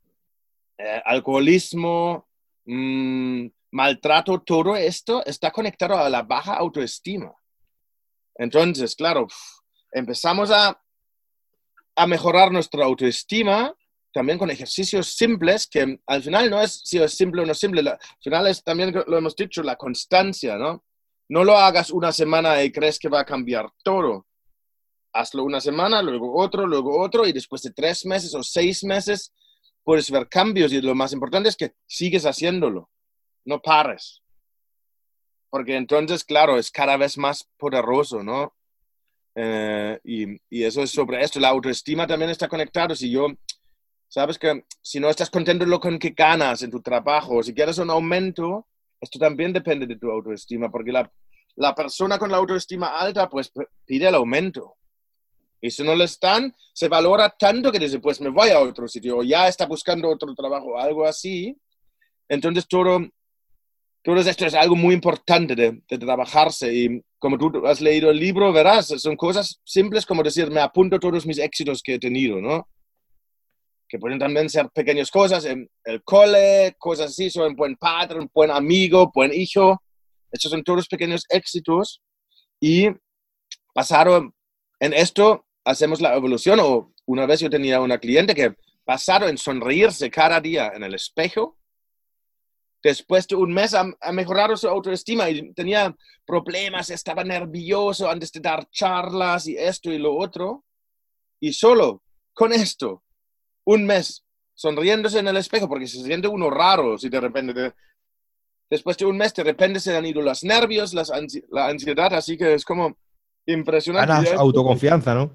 [0.77, 2.27] eh, alcoholismo,
[2.65, 7.33] mm, maltrato, todo esto está conectado a la baja autoestima.
[8.35, 9.27] Entonces, claro,
[9.91, 10.81] empezamos a,
[11.95, 13.73] a mejorar nuestra autoestima
[14.17, 17.87] también con ejercicios simples, que al final no es si es simple o no simple,
[17.87, 20.83] al final es también, lo hemos dicho, la constancia, ¿no?
[21.29, 24.25] No lo hagas una semana y crees que va a cambiar todo.
[25.13, 29.35] Hazlo una semana, luego otro, luego otro, y después de tres meses o seis meses
[29.83, 32.89] puedes ver cambios y lo más importante es que sigues haciéndolo,
[33.45, 34.23] no pares.
[35.51, 38.56] Porque entonces, claro, es cada vez más poderoso, ¿no?
[39.39, 41.39] Eh, y, y, eso es sobre esto.
[41.39, 42.95] La autoestima también está conectada.
[42.95, 43.27] Si yo,
[44.07, 47.91] sabes que si no estás contento con que ganas en tu trabajo, si quieres un
[47.91, 48.65] aumento,
[48.99, 51.11] esto también depende de tu autoestima, porque la,
[51.55, 53.51] la persona con la autoestima alta, pues
[53.85, 54.75] pide el aumento.
[55.61, 58.87] Y si no le están, se valora tanto que dice, pues me voy a otro
[58.87, 61.55] sitio, o ya está buscando otro trabajo, algo así.
[62.27, 63.07] Entonces todo,
[64.07, 66.73] todo esto es algo muy importante de, de, trabajarse.
[66.73, 70.97] Y como tú has leído el libro, verás, son cosas simples como decir, me apunto
[70.97, 72.69] todos mis éxitos que he tenido, ¿no?
[73.85, 78.19] Que pueden también ser pequeñas cosas, en el cole, cosas así, soy un buen padre,
[78.19, 79.83] un buen amigo, buen hijo.
[80.31, 82.01] Estos son todos pequeños éxitos.
[82.61, 82.87] Y
[83.73, 84.33] pasaron
[84.79, 86.61] en esto, hacemos la evolución.
[86.61, 90.93] O una vez yo tenía una cliente que pasaron en sonreírse cada día en el
[90.93, 91.56] espejo
[92.87, 95.93] después de un mes ha, mejorado su autoestima y tenía
[96.25, 100.63] problemas, estaba nervioso antes de dar charlas y esto y lo otro.
[101.41, 102.01] Y solo
[102.33, 103.03] con esto,
[103.65, 104.23] un mes,
[104.53, 107.73] sonriéndose en el espejo, porque se siente uno raro si de repente,
[108.69, 111.11] después de un mes, de repente se han ido los nervios, las
[111.49, 112.97] la ansiedad, así que es como
[113.45, 114.13] impresionante.
[114.13, 115.33] Ganas autoconfianza, ¿no?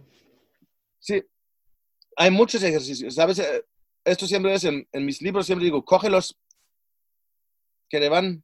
[0.98, 1.22] Sí.
[2.16, 3.40] Hay muchos ejercicios, ¿sabes?
[3.40, 3.64] Eh,
[4.04, 6.38] esto siempre es en, en mis libros, siempre digo, coge los
[7.92, 8.42] que le van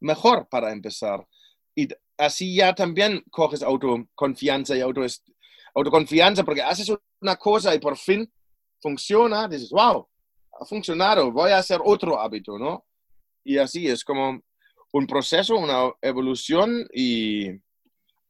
[0.00, 1.24] mejor para empezar.
[1.76, 1.86] Y
[2.18, 5.02] así ya también coges autoconfianza y auto,
[5.76, 8.28] autoconfianza porque haces una cosa y por fin
[8.82, 10.08] funciona, dices, wow,
[10.60, 12.84] ha funcionado, voy a hacer otro hábito, ¿no?
[13.44, 14.40] Y así es como
[14.92, 17.48] un proceso, una evolución y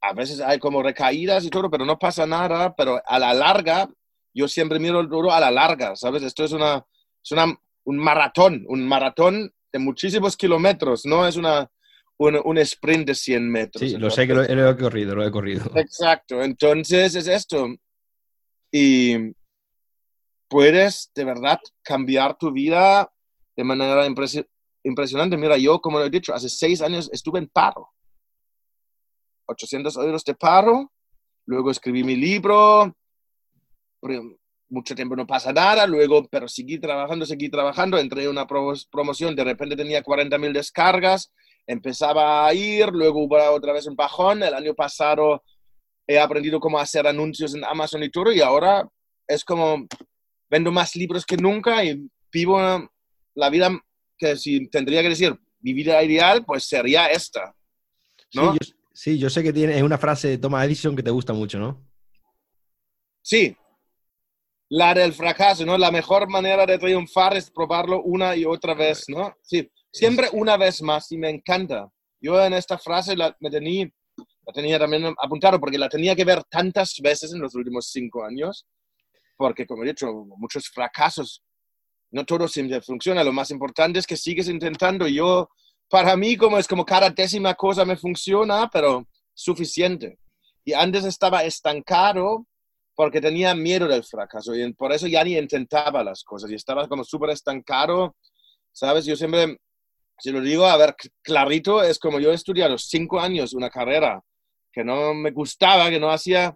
[0.02, 3.88] a veces hay como recaídas y todo, pero no pasa nada, pero a la larga,
[4.34, 6.22] yo siempre miro el duro a la larga, ¿sabes?
[6.22, 6.84] Esto es, una,
[7.24, 11.70] es una, un maratón, un maratón de muchísimos kilómetros, no es una,
[12.18, 13.90] un, un sprint de 100 metros.
[13.90, 15.70] Sí, lo sé que lo, he corrido, lo he corrido.
[15.74, 17.68] Exacto, entonces es esto.
[18.72, 19.32] Y
[20.48, 23.10] puedes de verdad cambiar tu vida
[23.56, 24.06] de manera
[24.82, 25.36] impresionante.
[25.36, 27.88] Mira, yo, como lo he dicho, hace seis años estuve en paro.
[29.46, 30.92] 800 euros de paro,
[31.46, 32.94] luego escribí mi libro,
[34.70, 39.34] mucho tiempo no pasa nada, luego, pero seguí trabajando, seguí trabajando, entré en una promoción,
[39.34, 41.32] de repente tenía 40.000 descargas,
[41.66, 45.42] empezaba a ir, luego hubo otra vez un bajón, el año pasado
[46.06, 48.88] he aprendido cómo hacer anuncios en Amazon y todo, y ahora
[49.26, 49.86] es como,
[50.48, 52.58] vendo más libros que nunca y vivo
[53.34, 53.70] la vida
[54.16, 57.54] que si tendría que decir, mi vida ideal, pues sería esta.
[58.34, 58.52] ¿no?
[58.52, 61.32] Sí, yo, sí, yo sé que tiene una frase de Thomas Edison que te gusta
[61.32, 61.86] mucho, ¿no?
[63.22, 63.56] Sí,
[64.70, 65.76] la del fracaso, ¿no?
[65.76, 69.34] La mejor manera de triunfar es probarlo una y otra vez, ¿no?
[69.42, 71.90] Sí, siempre una vez más y me encanta.
[72.20, 73.90] Yo en esta frase la, me tenía,
[74.46, 78.24] la tenía también apuntado porque la tenía que ver tantas veces en los últimos cinco
[78.24, 78.64] años,
[79.36, 80.06] porque como he dicho,
[80.36, 81.42] muchos fracasos,
[82.12, 85.08] no todo siempre funciona, lo más importante es que sigues intentando.
[85.08, 85.48] Yo,
[85.88, 89.04] para mí, como es como cada décima cosa me funciona, pero
[89.34, 90.20] suficiente.
[90.64, 92.46] Y antes estaba estancado
[93.00, 96.86] porque tenía miedo del fracaso y por eso ya ni intentaba las cosas y estaba
[96.86, 98.14] como súper estancado,
[98.72, 99.06] ¿sabes?
[99.06, 99.56] Yo siempre,
[100.18, 104.22] si lo digo, a ver, clarito, es como yo he estudiado cinco años una carrera
[104.70, 106.54] que no me gustaba, que no hacía,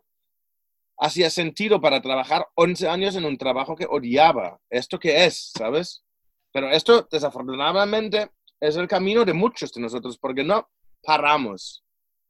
[0.98, 4.60] hacía sentido para trabajar 11 años en un trabajo que odiaba.
[4.68, 6.04] ¿Esto qué es, sabes?
[6.52, 10.68] Pero esto, desafortunadamente, es el camino de muchos de nosotros porque no
[11.02, 11.82] paramos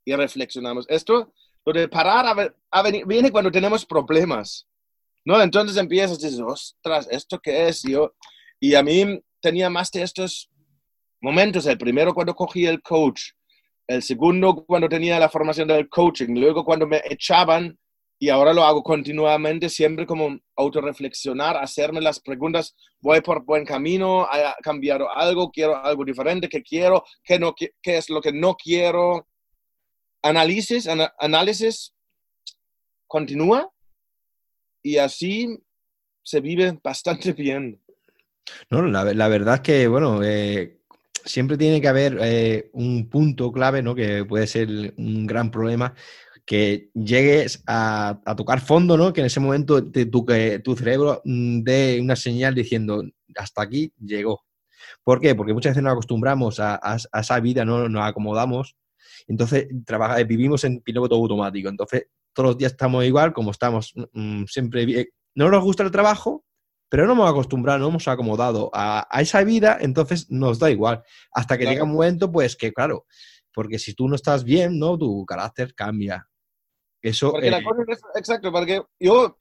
[0.05, 0.87] y reflexionamos.
[0.89, 1.33] Esto
[1.65, 4.67] lo de parar a, venir, viene cuando tenemos problemas,
[5.25, 5.41] ¿no?
[5.41, 7.83] Entonces empiezas dices, ostras, ¿esto qué es?
[7.83, 8.15] Yo,
[8.61, 10.51] y a mí tenía más de estos
[11.21, 11.67] momentos.
[11.67, 13.31] El primero cuando cogí el coach,
[13.87, 17.79] el segundo cuando tenía la formación del coaching, luego cuando me echaban
[18.19, 24.23] y ahora lo hago continuamente, siempre como autorreflexionar, hacerme las preguntas, voy por buen camino,
[24.23, 28.55] ha cambiado algo, quiero algo diferente, qué quiero, qué, no, qué, es lo que no
[28.55, 29.27] quiero.
[30.25, 31.95] Análisis, análisis
[33.07, 33.71] continúa
[34.83, 35.63] y así
[36.23, 37.79] se vive bastante bien.
[38.71, 40.81] No, la, verdad es que, bueno, eh,
[41.27, 43.95] siempre tiene que haber eh, un punto clave, ¿no?
[43.95, 45.95] Que puede ser un gran problema,
[46.47, 49.13] que llegues a, tocar fondo, ¿no?
[49.13, 53.03] Que en ese momento tu, que tu cerebro mm, dé una señal diciendo,
[53.37, 54.43] hasta aquí llegó.
[55.03, 55.35] ¿Por qué?
[55.35, 56.81] Porque muchas veces nos acostumbramos a,
[57.13, 57.91] esa vida, ¿no?
[57.91, 58.75] Nos acomodamos,
[59.27, 61.69] entonces trabaja, vivimos en piloto automático.
[61.69, 65.07] Entonces, todos los días estamos igual, como estamos mm, siempre bien.
[65.35, 66.45] No nos gusta el trabajo,
[66.89, 71.03] pero no hemos acostumbrado, no hemos acomodado a, esa vida, entonces nos da igual.
[71.33, 73.07] Hasta que llega un momento, pues que claro,
[73.53, 74.99] porque si tú no estás bien, ¿no?
[74.99, 76.29] Tu carácter cambia.
[77.03, 79.37] Eso, porque la eh, cosa es, exacto, porque yo,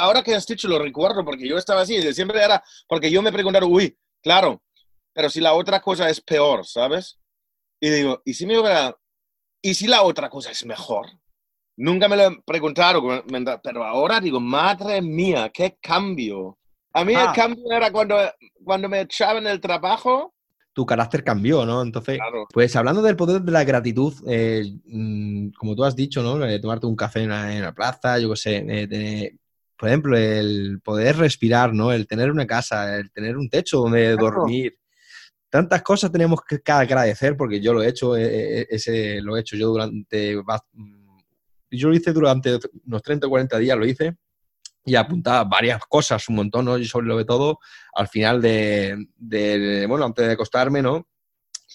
[0.00, 3.30] ahora que has dicho, lo recuerdo, porque yo estaba así, siempre era, porque yo me
[3.30, 4.62] preguntaron, uy, claro,
[5.12, 7.20] pero si la otra cosa es peor, ¿sabes?
[7.80, 8.96] Y digo, ¿y si me hubiera,
[9.64, 11.06] y si la otra cosa es mejor?
[11.78, 13.22] Nunca me lo preguntaron,
[13.62, 16.58] pero ahora digo, madre mía, qué cambio.
[16.92, 17.32] A mí el ah.
[17.34, 18.16] cambio era cuando,
[18.62, 20.34] cuando me echaban el trabajo.
[20.74, 21.80] Tu carácter cambió, ¿no?
[21.80, 22.18] Entonces,
[22.52, 26.36] pues hablando del poder de la gratitud, eh, mm, como tú has dicho, ¿no?
[26.36, 29.34] De tomarte un café en la, plaza, yo qué sé, eh,
[29.78, 31.90] por ejemplo, el poder respirar, ¿no?
[31.90, 34.76] El tener una casa, el tener un techo donde dormir.
[35.54, 39.54] Tantas cosas tenemos que, agradecer porque yo lo he hecho, eh, ese lo he hecho
[39.54, 40.36] yo durante...
[40.72, 41.18] Mm,
[41.70, 44.16] yo lo hice durante unos 30 o 40 días, lo hice
[44.84, 46.76] y apuntaba varias cosas, un montón, ¿no?
[46.76, 47.60] Y sobre lo de todo,
[47.94, 51.06] al final de, bueno, antes de acostarme, ¿no?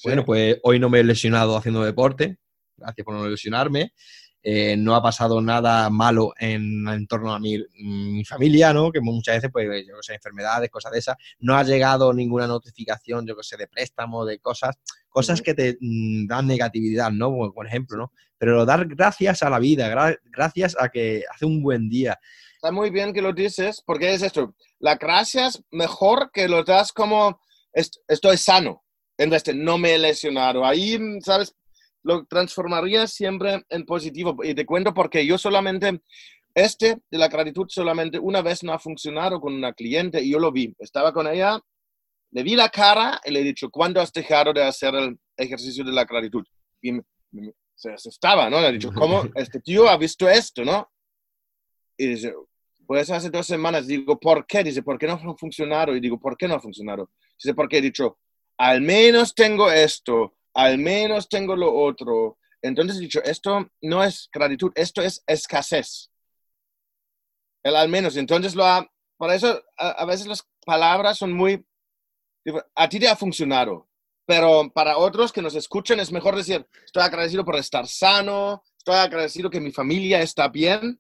[0.04, 2.38] Bueno, pues hoy no me he lesionado haciendo deporte,
[2.76, 3.94] gracias por no lesionarme.
[4.42, 8.90] Eh, no ha pasado nada malo en, en torno a mi, mi, familia, ¿no?
[8.90, 11.18] Que muchas veces, pues, yo sé, enfermedades, cosas de esas.
[11.40, 14.78] No ha llegado ninguna notificación, yo que sé, de préstamo, de cosas,
[15.10, 17.52] cosas que te mm, dan negatividad, ¿no?
[17.54, 18.14] Por ejemplo, ¿no?
[18.38, 22.18] Pero dar gracias a la vida, gracias a que hace un buen día.
[22.56, 24.56] Está muy bien que lo dices, porque es esto.
[24.80, 27.42] La gracia es mejor que lo das como
[27.74, 28.84] estoy sano,
[29.18, 30.66] en vez de no me he lesionado.
[30.66, 31.54] Ahí, ¿sabes?
[32.04, 34.38] Lo transformaría siempre en positivo.
[34.44, 36.02] Y te cuento porque yo solamente,
[36.54, 40.40] este de la gratitud solamente una vez no ha funcionado con una cliente y yo
[40.40, 40.76] lo vi.
[40.80, 41.60] Estaba con ella,
[42.32, 45.84] le vi la cara y le he dicho, ¿cuándo has dejado de hacer el ejercicio
[45.84, 46.44] de la gratitud?
[46.82, 47.00] Y
[47.76, 48.60] se asustaba, ¿no?
[48.62, 50.90] Le he dicho, ¿cómo este tío ha visto esto, no?
[51.98, 52.34] Y dice,
[52.86, 54.64] pues hace dos semanas digo, ¿por qué?
[54.64, 55.96] Dice, ¿por qué no ha funcionado?
[55.96, 57.12] Y digo, ¿por qué no ha funcionado?
[57.38, 58.18] Dice, porque he dicho,
[58.58, 62.38] al menos tengo esto, al menos tengo lo otro.
[62.62, 66.12] Entonces dicho, esto no es gratitud, esto es escasez.
[67.64, 68.18] El al menos.
[68.18, 71.66] Entonces lo ha, por eso a, veces las palabras son muy,
[72.76, 73.90] a ti te ha funcionado,
[74.26, 78.96] pero para otros que nos escuchan es mejor decir, estoy agradecido por estar sano, estoy
[78.96, 81.00] agradecido que mi familia está bien,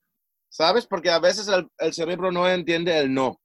[0.50, 0.86] ¿sabes?
[0.86, 3.40] Porque a veces el, cerebro no entiende el no.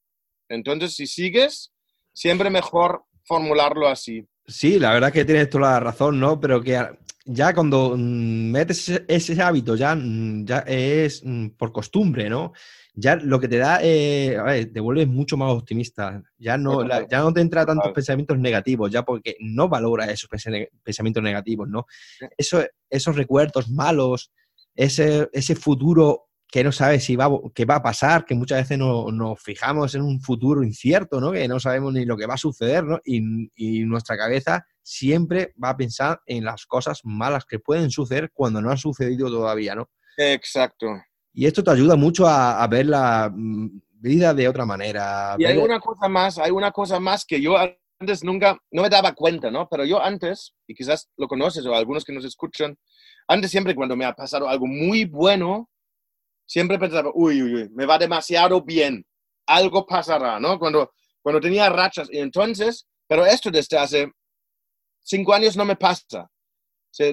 [0.48, 1.72] Entonces, si sigues,
[2.12, 4.27] siempre mejor formularlo así.
[4.47, 6.39] Sí, la verdad que tienes toda la razón, ¿no?
[6.39, 6.79] Pero que
[7.25, 12.53] ya cuando mm, metes ese, hábito, ya, mm, ya es mm, por costumbre, ¿no?
[12.95, 16.23] Ya lo que te da, eh, a ver, te vuelves mucho más optimista.
[16.39, 21.23] Ya no, ya no te entra tantos pensamientos negativos, ya porque no valora esos pensamientos
[21.23, 21.87] negativos, ¿no?
[22.37, 24.31] Eso, esos recuerdos malos,
[24.77, 28.79] ese, ese futuro que no sabe si va, qué va a pasar, que muchas veces
[28.79, 31.33] nos fijamos en un futuro incierto, ¿no?
[31.33, 33.01] que no sabemos ni lo que va a suceder, ¿no?
[33.05, 38.62] y, nuestra cabeza siempre va a pensar en las cosas malas que pueden suceder cuando
[38.62, 39.90] no han sucedido todavía, ¿no?
[40.17, 40.87] Exacto.
[41.33, 45.35] Y esto te ayuda mucho a, ver la mm, vida de otra manera.
[45.37, 47.57] Y hay una cosa más, hay una cosa más que yo
[47.99, 49.69] antes nunca, no me daba cuenta, ¿no?
[49.69, 52.79] Pero yo antes, y quizás lo conoces o algunos que nos escuchan,
[53.27, 55.69] antes siempre cuando me ha pasado algo muy bueno,
[56.47, 59.05] siempre pensaba, uy, uy, uy, me va demasiado bien,
[59.47, 60.59] algo pasará, ¿no?
[60.59, 62.09] Cuando, cuando tenía rachas.
[62.11, 64.13] Y entonces, pero esto desde hace
[65.03, 66.31] cinco años no me pasa.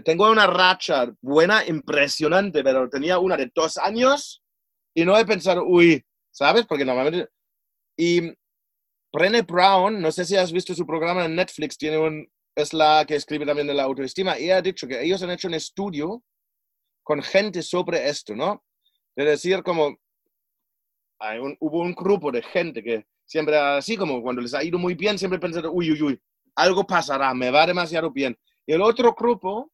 [0.06, 4.42] tengo una racha buena, impresionante, pero tenía una de dos años
[4.94, 6.66] y no he pensado, uy, ¿sabes?
[6.66, 7.30] Porque normalmente...
[7.98, 8.34] Y
[9.14, 13.06] Brené Brown, no sé si has visto su programa en Netflix, tiene un, es la
[13.06, 16.24] que escribe también de la autoestima, y ha dicho que ellos han hecho un estudio
[17.04, 18.64] con gente sobre esto, ¿no?
[19.16, 19.98] De decir como
[21.20, 24.80] hay un, hubo un grupo de gente que siempre así como cuando les ha ido
[24.80, 26.22] muy bien siempre pensan uy uy uy
[26.56, 29.72] algo pasará me va demasiado bien y el otro grupo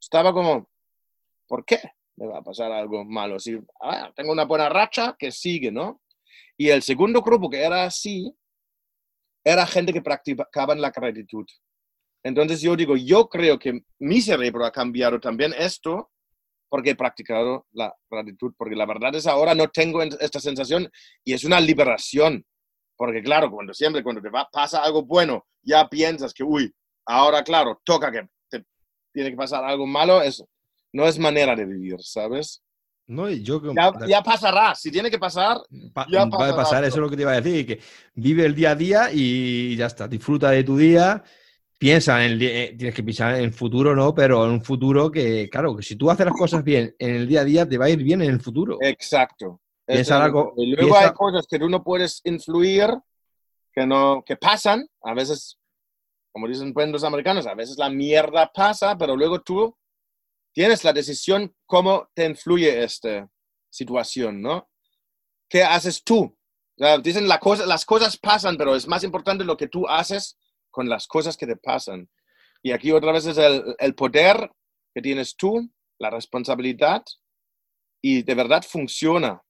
[0.00, 0.68] estaba como
[1.46, 1.80] ¿por qué?
[2.18, 3.38] me va a pasar algo malo.
[3.38, 6.02] Si ah, tengo una buena racha, que sigue, ¿no?
[6.56, 8.34] Y el segundo grupo que era así,
[9.44, 11.46] era gente que practicaba la gratitud.
[12.24, 16.10] Entonces yo digo, yo creo que mi cerebro ha cambiado también esto
[16.68, 20.90] porque he practicado la gratitud, porque la verdad es ahora no tengo esta sensación
[21.24, 22.44] y es una liberación,
[22.96, 26.72] porque claro, cuando siempre, cuando te pasa algo bueno, ya piensas que, uy,
[27.06, 28.64] ahora claro, toca que te
[29.12, 30.44] tiene que pasar algo malo, es,
[30.92, 32.62] no es manera de vivir, ¿sabes?
[33.06, 35.56] No, yo, ya, ya, pasará, si tiene que pasar,
[36.10, 37.80] ya va a pasar, eso es lo que te iba a decir, que
[38.14, 41.24] vive el día a día y ya está, disfruta de tu día
[41.78, 44.14] piensa en el eh, tienes que pensar en el futuro, ¿no?
[44.14, 47.28] Pero en un futuro que, claro, que si tú haces las cosas bien en el
[47.28, 48.78] día a día, te va a ir bien en el futuro.
[48.80, 49.60] Exacto.
[49.86, 52.90] Piensa algo, y luego hay cosas que tú no puedes influir,
[53.72, 55.58] que no, que pasan, a veces,
[56.30, 59.74] como dicen pues, los americanos, a veces la mierda pasa, pero luego tú
[60.52, 63.30] tienes la decisión cómo te influye esta
[63.70, 64.68] situación, ¿no?
[65.48, 66.34] ¿Qué haces tú?
[67.02, 70.38] dicen la cosa, las cosas pasan, pero es más importante lo que tú haces
[70.78, 72.08] con las cosas que te pasan.
[72.62, 74.48] Y aquí otra vez es el, el poder
[74.94, 75.68] que tienes tú,
[75.98, 77.02] la responsabilidad,
[78.00, 79.42] y de verdad funciona.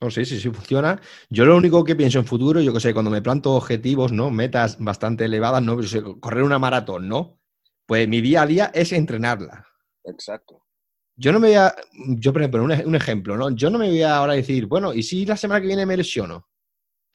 [0.00, 1.00] Oh, sí, sí, sí, funciona.
[1.30, 4.30] Yo lo único que pienso en futuro, yo que sé, cuando me planto objetivos, ¿no?
[4.30, 5.78] Metas bastante elevadas, ¿no?
[6.20, 7.40] Correr una maratón, ¿no?
[7.86, 9.66] Pues mi día a día es entrenarla.
[10.04, 10.66] Exacto.
[11.16, 11.74] Yo no me voy a,
[12.18, 13.48] yo por ejemplo, un, un ejemplo, ¿no?
[13.56, 15.96] Yo no me voy a ahora decir, bueno, ¿y si la semana que viene me
[15.96, 16.46] lesiono?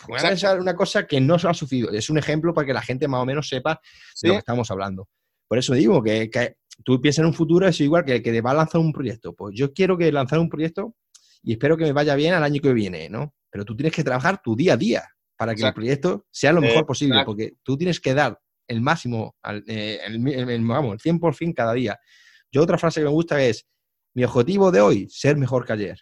[0.07, 1.89] Voy a pensar una cosa que no se ha sucedido.
[1.91, 3.79] Es un ejemplo para que la gente más o menos sepa
[4.21, 5.07] de lo que estamos hablando.
[5.47, 6.29] Por eso digo que,
[6.83, 9.33] tú piensas en un futuro, es igual que, que te va a lanzar un proyecto.
[9.33, 10.95] Pues yo quiero que lanzar un proyecto
[11.43, 13.33] y espero que me vaya bien al año que viene, ¿no?
[13.49, 15.03] Pero tú tienes que trabajar tu día a día
[15.37, 19.35] para que el proyecto sea lo mejor posible, porque tú tienes que dar el máximo,
[19.67, 21.99] eh, el, vamos, el 100% cada día.
[22.51, 23.67] Yo otra frase que me gusta es,
[24.15, 25.99] mi objetivo de hoy, ser mejor que ayer.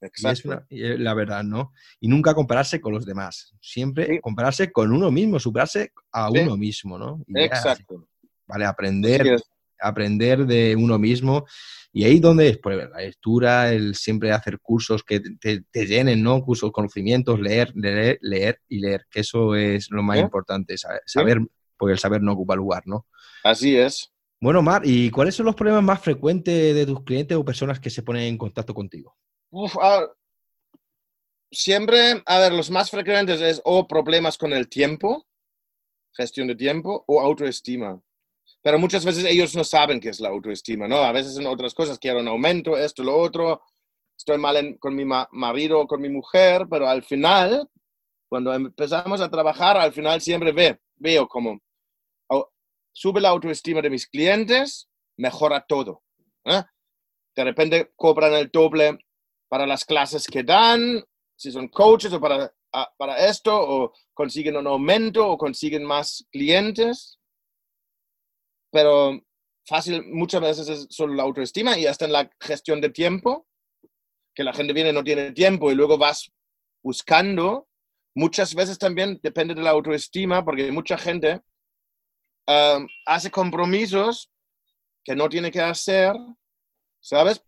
[0.00, 0.64] Exacto.
[0.68, 1.72] es la verdad, ¿no?
[2.00, 3.54] Y nunca compararse con los demás.
[3.60, 7.24] Siempre compararse con uno mismo, superarse a uno mismo, ¿no?
[7.34, 8.08] Exacto.
[8.46, 9.40] vale, aprender,
[9.80, 11.46] aprender de uno mismo.
[11.92, 16.42] Y ahí donde es, pues la lectura, el siempre hacer cursos que te, llenen, ¿no?
[16.42, 20.76] Cursos, conocimientos, leer, leer, leer y leer, que eso es lo más importante,
[21.06, 21.38] saber,
[21.76, 23.06] porque el saber no ocupa lugar, ¿no?
[23.42, 24.12] Así es.
[24.40, 27.90] Bueno, Mar, ¿y cuáles son los problemas más frecuentes de tus clientes o personas que
[27.90, 29.16] se ponen en contacto contigo?
[31.50, 35.26] Siempre, a ver, los más frecuentes es o problemas con el tiempo,
[36.12, 38.00] gestión de tiempo, o autoestima.
[38.62, 40.96] Pero muchas veces ellos no saben qué es la autoestima, ¿no?
[40.96, 43.62] A veces en otras cosas quiero un aumento, esto, lo otro,
[44.16, 47.68] estoy mal con mi marido o con mi mujer, pero al final,
[48.28, 51.60] cuando empezamos a trabajar, al final siempre ve, veo como
[52.98, 56.02] sube la autoestima de mis clientes, mejora todo.
[56.44, 56.64] ¿eh?
[57.36, 58.98] De repente cobran el doble
[59.48, 61.02] para las clases que dan,
[61.36, 62.52] si son coaches o para,
[62.96, 67.18] para esto, o consiguen un aumento o consiguen más clientes.
[68.70, 69.20] Pero
[69.66, 73.46] fácil, muchas veces es solo la autoestima y hasta en la gestión de tiempo,
[74.34, 76.30] que la gente viene no tiene tiempo y luego vas
[76.82, 77.68] buscando.
[78.14, 81.40] Muchas veces también depende de la autoestima, porque mucha gente
[83.06, 84.30] hace compromisos
[85.04, 86.14] que no tiene que hacer,
[87.00, 87.42] ¿sabes?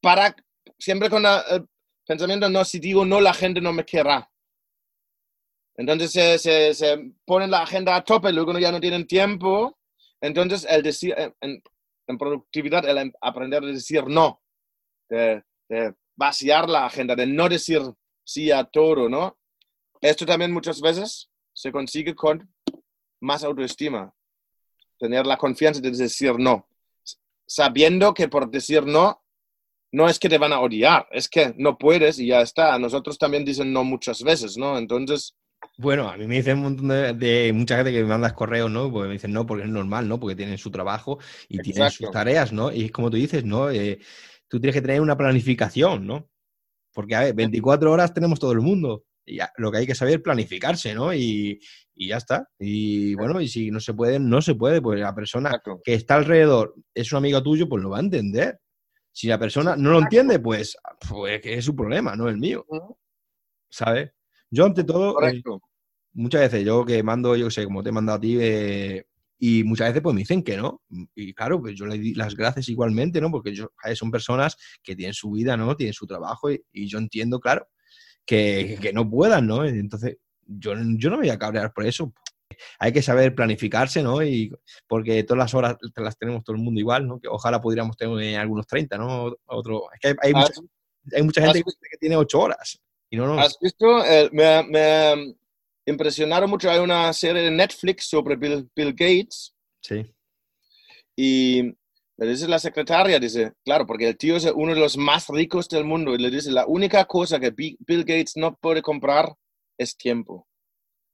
[0.00, 0.34] Para
[0.78, 1.68] siempre con el
[2.06, 4.30] pensamiento, no, si digo no, la gente no me querrá.
[5.76, 9.76] Entonces se, se, se ponen la agenda a tope, luego ya no tienen tiempo.
[10.20, 14.42] Entonces, el decir, en, productividad, el aprender a decir no,
[15.08, 15.42] de,
[16.16, 17.82] vaciar la agenda, de no decir
[18.24, 19.38] sí a todo, ¿no?
[20.00, 22.52] Esto también muchas veces se consigue con
[23.20, 24.12] más autoestima
[24.98, 26.66] tener la confianza de decir no,
[27.46, 29.22] sabiendo que por decir no,
[29.96, 32.74] no es que te van a odiar, es que no puedes y ya está.
[32.74, 34.76] A nosotros también dicen no muchas veces, ¿no?
[34.76, 35.34] Entonces...
[35.78, 36.88] Bueno, a mí me dicen un montón
[37.18, 38.92] de, mucha gente que me mandas correos, ¿no?
[38.92, 40.20] Porque me dicen no, porque es normal, ¿no?
[40.20, 41.18] Porque tienen su trabajo
[41.48, 42.70] y tienen sus tareas, ¿no?
[42.70, 43.70] Y como tú dices, ¿no?
[43.70, 43.98] Eh,
[44.48, 46.28] tú tienes que tener una planificación, ¿no?
[46.92, 49.04] Porque, a ver, 24 horas tenemos todo el mundo.
[49.24, 51.14] Y lo que hay que saber es planificarse, ¿no?
[51.14, 51.58] Y,
[51.94, 52.46] y ya está.
[52.58, 56.16] Y bueno, y si no se puede, no se puede, pues la persona que está
[56.16, 58.60] alrededor es un amigo tuyo, pues lo va a entender.
[59.16, 60.76] Si la persona no lo entiende, pues,
[61.08, 62.66] pues que es su problema, no el mío.
[63.70, 64.10] ¿Sabes?
[64.50, 65.42] Yo ante todo, eh,
[66.12, 69.06] muchas veces yo que mando, yo sé, como te he mandado a ti, eh,
[69.38, 70.82] y muchas veces pues me dicen que no.
[71.14, 73.30] Y claro, pues yo le di las gracias igualmente, ¿no?
[73.30, 75.74] Porque yo, son personas que tienen su vida, ¿no?
[75.74, 77.68] Tienen su trabajo y, y yo entiendo, claro,
[78.26, 79.64] que, que, no puedan, ¿no?
[79.64, 82.12] Entonces, yo, yo no me voy a cabrear por eso.
[82.78, 84.22] Hay que saber planificarse, ¿no?
[84.22, 84.52] Y
[84.86, 87.20] porque todas las horas las tenemos todo el mundo igual, ¿no?
[87.20, 89.34] Que ojalá pudiéramos tener algunos 30, ¿no?
[89.46, 90.32] Otro, es que hay,
[91.22, 92.80] mucha, gente que, tiene 8 horas.
[93.10, 94.04] Y no, ¿Has visto?
[94.04, 95.34] Eh, me, me,
[95.86, 96.70] impresionaron mucho.
[96.70, 99.54] Hay una serie de Netflix sobre Bill, Bill Gates.
[99.80, 100.04] Sí.
[101.14, 101.62] Y
[102.18, 105.68] le dice la secretaria, dice, claro, porque el tío es uno de los más ricos
[105.68, 106.14] del mundo.
[106.14, 109.34] Y le dice, la única cosa que Bill Gates no puede comprar
[109.78, 110.46] es tiempo.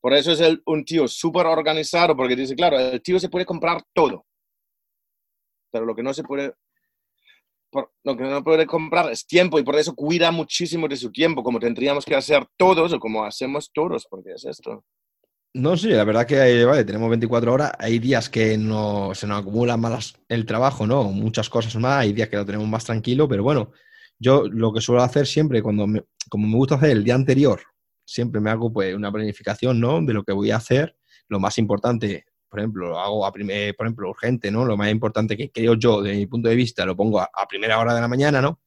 [0.02, 3.84] Por eso es un tío súper organizado, porque dice, claro, el tío se puede comprar
[3.94, 4.26] todo.
[5.70, 6.54] Pero lo que no se puede,
[8.02, 11.44] lo que no puede comprar es tiempo y por eso cuida muchísimo de su tiempo,
[11.44, 14.84] como tendríamos que hacer todos o como hacemos todos, porque es esto.
[15.54, 17.72] No, sí, la verdad que vale, tenemos 24 horas.
[17.78, 21.04] Hay días que no, se nos acumula más el trabajo, ¿no?
[21.04, 22.00] Muchas cosas más.
[22.00, 23.70] Hay días que lo tenemos más tranquilo, pero bueno,
[24.18, 25.86] yo lo que suelo hacer siempre, cuando
[26.28, 27.60] como me gusta hacer el día anterior,
[28.04, 30.00] siempre me hago pues una planificación, ¿no?
[30.02, 30.96] De lo que voy a hacer.
[31.28, 34.64] Lo más importante, por ejemplo, lo hago a primer, por ejemplo, urgente, ¿no?
[34.64, 37.78] Lo más importante que creo yo, desde mi punto de vista, lo pongo a, primera
[37.78, 38.60] hora de la mañana, ¿no?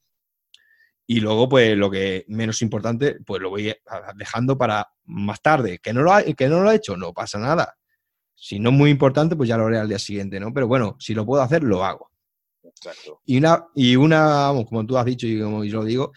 [1.07, 3.75] Y luego, pues, lo que menos importante, pues lo voy
[4.15, 5.77] dejando para más tarde.
[5.77, 6.97] ¿Que no lo ha, que no lo he hecho?
[6.97, 7.77] No pasa nada.
[8.33, 10.51] Si no es muy importante, pues ya lo haré al día siguiente, ¿no?
[10.51, 12.09] Pero bueno, si lo puedo hacer, lo hago.
[12.63, 13.21] Exacto.
[13.25, 16.11] Y una, y una, como tú has dicho y como yo lo digo,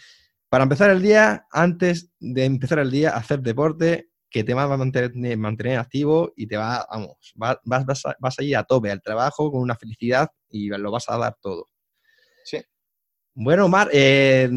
[0.49, 4.76] para empezar el día, antes de empezar el día, hacer deporte que te va a
[4.76, 8.90] mantener, mantener activo y te va, vamos, vas, vas, a, vas a ir a tope
[8.90, 11.66] al trabajo con una felicidad y lo vas a dar todo.
[12.44, 12.59] Sí.
[13.34, 14.51] Bueno, Omar, eh,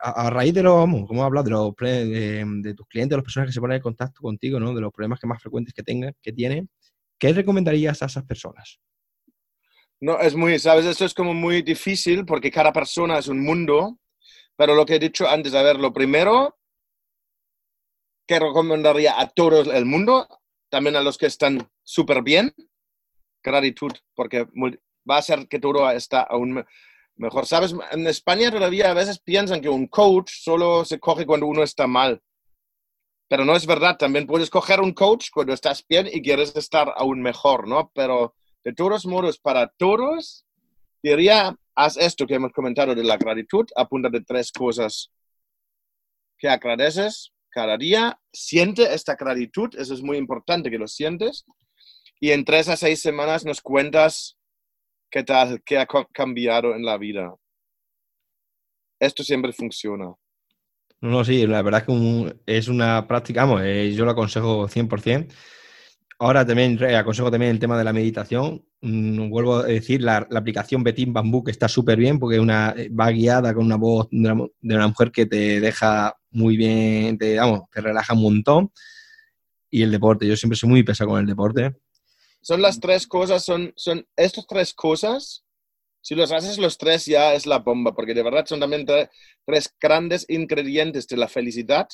[0.00, 3.24] a, raíz de lo, vamos, como hablas de, los, de, de, tus clientes, de las
[3.24, 4.74] personas que se ponen en contacto contigo, ¿no?
[4.74, 6.68] De los problemas que más frecuentes que tengan, que tienen,
[7.18, 8.80] ¿qué recomendarías a esas personas?
[10.00, 13.98] No, es muy, sabes, esto es como muy difícil porque cada persona es un mundo
[14.56, 16.58] pero lo que he dicho antes, a ver, lo primero
[18.26, 20.26] que recomendaría a todo el mundo,
[20.68, 22.54] también a los que están súper bien,
[23.42, 24.46] gratitud, porque
[25.08, 26.64] va a ser que todo está aún
[27.16, 27.46] mejor.
[27.46, 31.62] Sabes, en España todavía a veces piensan que un coach solo se coge cuando uno
[31.62, 32.20] está mal.
[33.28, 36.92] Pero no es verdad, también puedes coger un coach cuando estás bien y quieres estar
[36.96, 37.90] aún mejor, ¿no?
[37.94, 38.34] Pero
[38.64, 40.44] de todos modos, para todos,
[41.02, 45.12] diría haz esto que hemos comentado de la gratitud, apunta de tres cosas
[46.38, 51.44] que agradeces cada día, siente esta gratitud, eso es muy importante que lo sientes,
[52.18, 54.36] y en tres a seis semanas nos cuentas
[55.10, 57.34] qué tal, qué ha cambiado en la vida.
[58.98, 60.14] Esto siempre funciona.
[61.00, 65.32] No, sí, la verdad es que es una práctica, vamos, eh, yo lo aconsejo 100%.
[66.18, 68.64] Ahora también aconsejo también el tema de la meditación.
[68.80, 72.88] Mm, vuelvo a decir, la, aplicación Betín Bambú que está súper bien porque una, eh,
[72.88, 74.18] va guiada con una voz de
[74.62, 77.38] una, mujer que te deja muy bien, te
[77.74, 78.72] relaja un montón.
[79.70, 81.76] Y el deporte, yo siempre soy muy pesado con el deporte.
[82.40, 85.44] Son las tres cosas, son, son estas tres cosas.
[86.00, 89.74] Si los haces los tres ya es la bomba, porque de verdad son también tres
[89.80, 91.88] grandes ingredientes de la felicidad,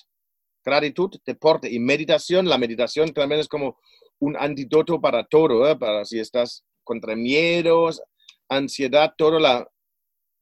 [0.63, 2.49] gratitud, deporte y meditación.
[2.49, 3.79] La meditación también es como
[4.21, 8.03] un antídoto para todo, para si estás contra miedos,
[8.49, 9.39] ansiedad, todo.
[9.39, 9.67] La,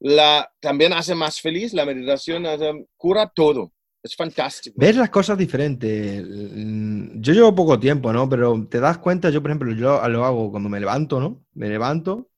[0.01, 2.45] la, también hace más feliz, la meditación
[2.97, 3.73] cura todo.
[4.03, 4.77] Es fantástico.
[4.79, 6.25] Ves las cosas diferentes.
[6.27, 8.29] Mm, yo llevo poco tiempo, ¿no?
[8.29, 11.45] Pero te das cuenta, yo por ejemplo, yo lo hago cuando me levanto, ¿no?
[11.53, 12.31] Me levanto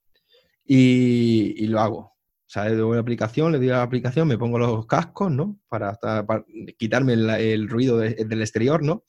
[0.65, 1.99] y, lo hago.
[1.99, 5.59] O sea, le doy la aplicación, le doy la aplicación, me pongo los cascos, ¿no?
[5.69, 5.97] Para,
[6.77, 9.05] quitarme el, ruido del exterior, ¿no?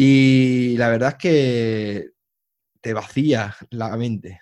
[0.00, 2.10] Y la verdad es que
[2.80, 4.40] te vacía la mente.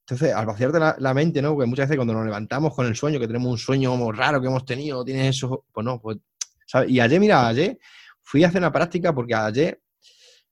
[0.00, 1.54] Entonces, al vaciarte la, mente, ¿no?
[1.54, 4.46] Porque muchas veces cuando nos levantamos con el sueño, que tenemos un sueño raro que
[4.46, 6.18] hemos tenido, tienes eso, pues no, pues,
[6.66, 6.90] ¿sabes?
[6.90, 7.78] Y ayer, mira, ayer
[8.20, 9.80] fui a hacer una práctica porque ayer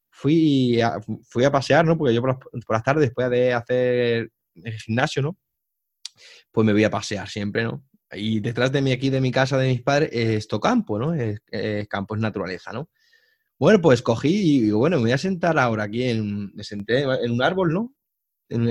[0.09, 1.99] fui a, fui a pasear, ¿no?
[1.99, 2.39] Porque yo por
[2.71, 5.37] las, tardes, después de hacer el gimnasio, ¿no?
[6.51, 7.85] Pues me voy a pasear siempre, ¿no?
[8.11, 11.13] Y detrás de mí, aquí de mi casa, de mis padres, es esto campo, ¿no?
[11.13, 12.89] Es, es campo, es naturaleza, ¿no?
[13.63, 17.03] Bueno, pues cogí y digo, bueno, me voy a sentar ahora aquí, en, me senté
[17.03, 17.95] en un árbol, ¿no?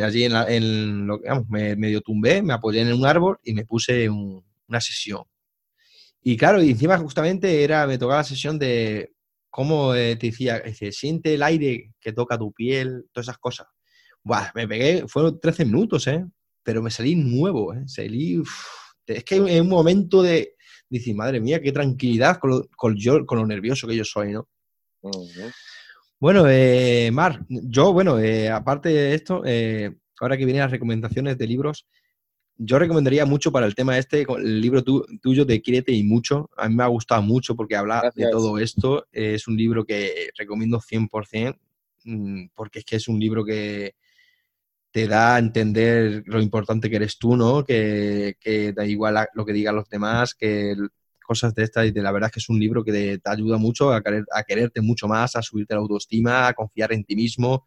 [0.04, 4.10] allí en, en lo me medio tumbé, me apoyé en un árbol y me puse
[4.10, 5.24] una sesión.
[6.22, 9.14] Y claro, y encima justamente era, me tocaba la sesión de
[9.50, 13.68] cómo eh, te decía, dice, siente el aire que toca tu piel, todas esas cosas.
[14.24, 16.26] Buah, me pegué, fueron 13 minutos, ¿eh?
[16.64, 17.88] Pero me salí nuevo, ¿eh?
[17.88, 18.44] Salí,
[19.08, 20.56] es que en un momento de,
[20.90, 24.34] decir, madre mía, qué tranquilidad con lo, con, yo, con lo nervioso que yo soy,
[24.34, 24.50] ¿no?
[26.20, 31.38] Bueno, eh, Mar, yo, bueno, eh, aparte de esto, eh, ahora que vienen las recomendaciones
[31.38, 31.88] de libros,
[32.58, 36.50] yo recomendaría mucho para el tema este, el libro tuyo de Quiérete y mucho.
[36.58, 39.08] A mí me ha gustado mucho porque habla de todo esto.
[39.12, 41.58] Es un libro que recomiendo 100%.
[42.04, 43.96] mm, porque es que es un libro que
[44.92, 47.64] te da a entender lo importante que eres tú, ¿no?
[47.64, 48.36] Que,
[48.76, 50.76] da igual lo que digan los demás, que
[51.32, 53.58] cosas de estas, y de la verdad es que es un libro que te, ayuda
[53.58, 57.16] mucho a, querer, a quererte mucho más, a subirte la autoestima, a confiar en ti
[57.16, 57.66] mismo,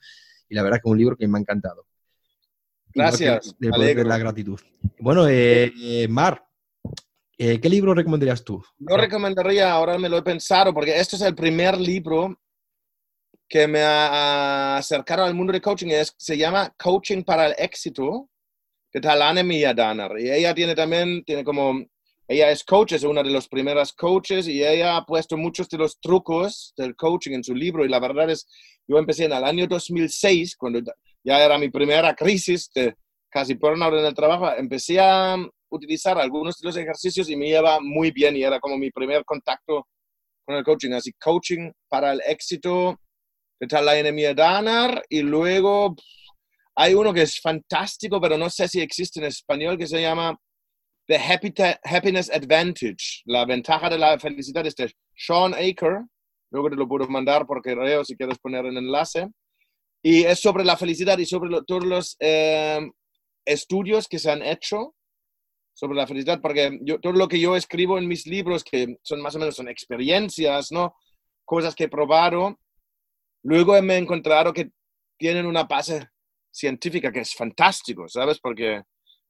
[0.51, 1.87] y la verdad es que es un libro que me ha encantado.
[2.93, 3.57] Gracias.
[3.59, 4.61] De la gratitud.
[5.01, 6.45] Bueno, eh, eh, Mar,
[7.39, 8.63] eh, ¿qué libro recomendarías tú?
[8.79, 12.39] Yo recomendaría, ahora me lo he pensado, porque este es el primer libro
[13.49, 15.89] que me ha acercado al mundo de coaching.
[15.89, 18.29] Es, se llama Coaching para el Éxito,
[18.93, 20.13] de Talane Miyadanar.
[20.21, 21.85] Y ella tiene también, tiene como,
[22.27, 25.79] ella es coach, es una de las primeras coaches y ella ha puesto muchos de
[25.79, 27.85] los trucos del coaching en su libro.
[27.85, 28.47] Y la verdad es,
[28.89, 30.81] yo empecé en el año 2006, cuando
[31.23, 32.95] ya era mi primera crisis de
[33.29, 35.37] casi burnout en el trabajo, empecé a
[35.69, 39.25] utilizar algunos de los ejercicios y me iba muy bien y era como mi primer
[39.25, 39.87] contacto
[40.47, 40.93] con el coaching.
[40.93, 42.99] Así, coaching para el éxito
[43.61, 45.95] de tal la enemiga Danar y luego
[46.75, 50.37] hay uno que es fantástico, pero no sé si existe en español, que se llama
[51.07, 56.05] The Happiness Advantage, la ventaja de la felicidad, este Sean Aker,
[56.51, 59.29] luego te lo puedo mandar por correo si quieres poner el enlace,
[60.03, 62.81] y es sobre la felicidad y sobre todos los eh,
[63.45, 64.95] estudios que se han hecho
[65.75, 69.21] sobre la felicidad, porque yo, todo lo que yo escribo en mis libros, que son
[69.21, 70.95] más o menos son experiencias, ¿no?
[71.45, 72.59] Cosas que he probado,
[73.43, 74.71] luego me he encontrado que
[75.19, 76.09] tienen una base
[76.51, 78.39] científica que es fantástico, ¿sabes?
[78.39, 78.83] Porque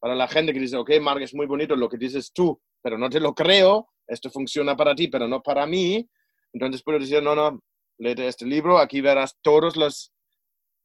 [0.04, 2.98] para la gente que dice, ok, Mark, es muy bonito lo que dices tú, pero
[2.98, 6.06] no te lo creo, esto funciona para ti, pero no para mí,
[6.52, 7.62] entonces puedo decir, no, no,
[7.96, 10.12] léete este libro, aquí verás todos los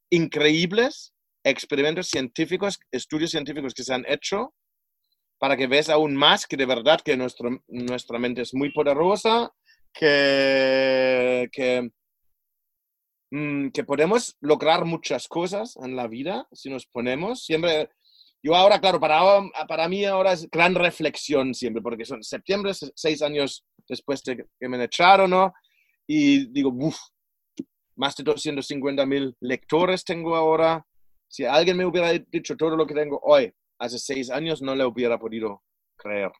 [0.08, 1.12] increíbles
[1.44, 4.54] experimentos científicos, estudios científicos que se han hecho
[5.38, 9.52] para que veas aún más que de verdad que nuestro, nuestra mente es muy poderosa,
[9.92, 11.90] que, que,
[13.32, 17.44] mm, que podemos lograr muchas cosas en la vida si nos ponemos.
[17.44, 17.90] Siempre,
[18.42, 19.20] yo ahora, claro, para,
[19.68, 24.68] para mí ahora es gran reflexión siempre, porque son septiembre, seis años después de que
[24.68, 25.52] me echaron, ¿no?
[26.06, 26.98] Y digo, uff,
[27.96, 30.84] más de 250 mil lectores tengo ahora.
[31.28, 34.84] Si alguien me hubiera dicho todo lo que tengo hoy, hace seis años, no le
[34.84, 35.62] hubiera podido
[35.96, 36.32] creer.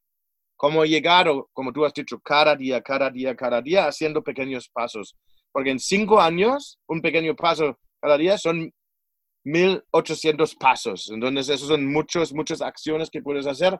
[0.56, 4.68] Como he llegado, como tú has dicho, cada día, cada día, cada día, haciendo pequeños
[4.70, 5.16] pasos.
[5.52, 8.72] Porque en cinco años, un pequeño paso cada día son
[9.44, 11.10] 1800 pasos.
[11.10, 13.78] Entonces, esos son muchas, muchas acciones que puedes hacer.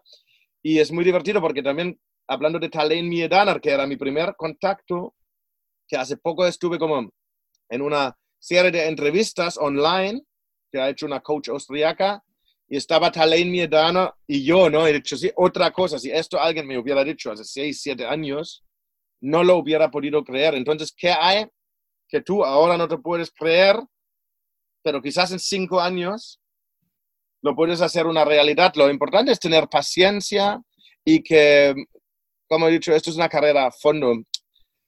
[0.62, 1.98] Y es muy divertido porque también,
[2.28, 5.14] hablando de Talen Miedanar, que era mi primer contacto,
[5.88, 7.11] que hace poco estuve como
[7.68, 10.22] en una serie de entrevistas online
[10.70, 12.22] que ha hecho una coach austriaca
[12.68, 14.86] y estaba Talain Miedana y yo, ¿no?
[14.86, 18.64] He dicho, sí, otra cosa, si esto alguien me hubiera dicho hace seis, siete años,
[19.20, 20.54] no lo hubiera podido creer.
[20.54, 21.46] Entonces, ¿qué hay
[22.08, 23.76] que tú ahora no te puedes creer,
[24.83, 26.41] pero quizás en cinco años
[27.43, 28.72] lo puedes hacer una realidad?
[28.76, 30.61] Lo importante es tener paciencia
[31.05, 31.74] y que,
[32.49, 34.14] como he dicho, esto es una carrera a fondo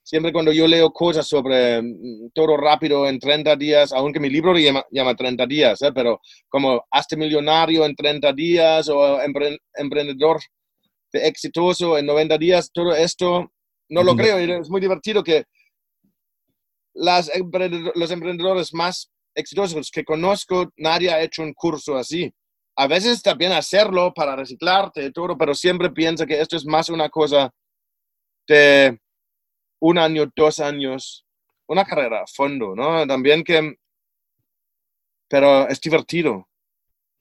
[0.03, 4.57] siempre cuando yo leo cosas sobre mm, todo rápido en 30 días, aunque mi libro
[4.57, 5.93] llama, llama 30 días, ¿eh?
[5.95, 9.21] pero como hazte millonario en 30 días o
[9.75, 10.41] emprendedor
[11.13, 13.53] exitoso en 90 días, todo esto
[13.89, 14.39] no lo creo.
[14.39, 15.45] es muy divertido que
[16.95, 17.31] las
[17.95, 22.33] los emprendedores más exitosos que conozco, nadie ha hecho un curso así.
[22.77, 26.89] A veces bien hacerlo para reciclarte y todo, pero siempre pienso que esto es más
[26.89, 27.51] una cosa
[28.47, 28.99] de
[29.81, 31.27] un año, dos años,
[31.67, 33.07] una carrera a fondo, ¿no?
[33.07, 33.75] También que,
[35.29, 36.49] pero es divertido.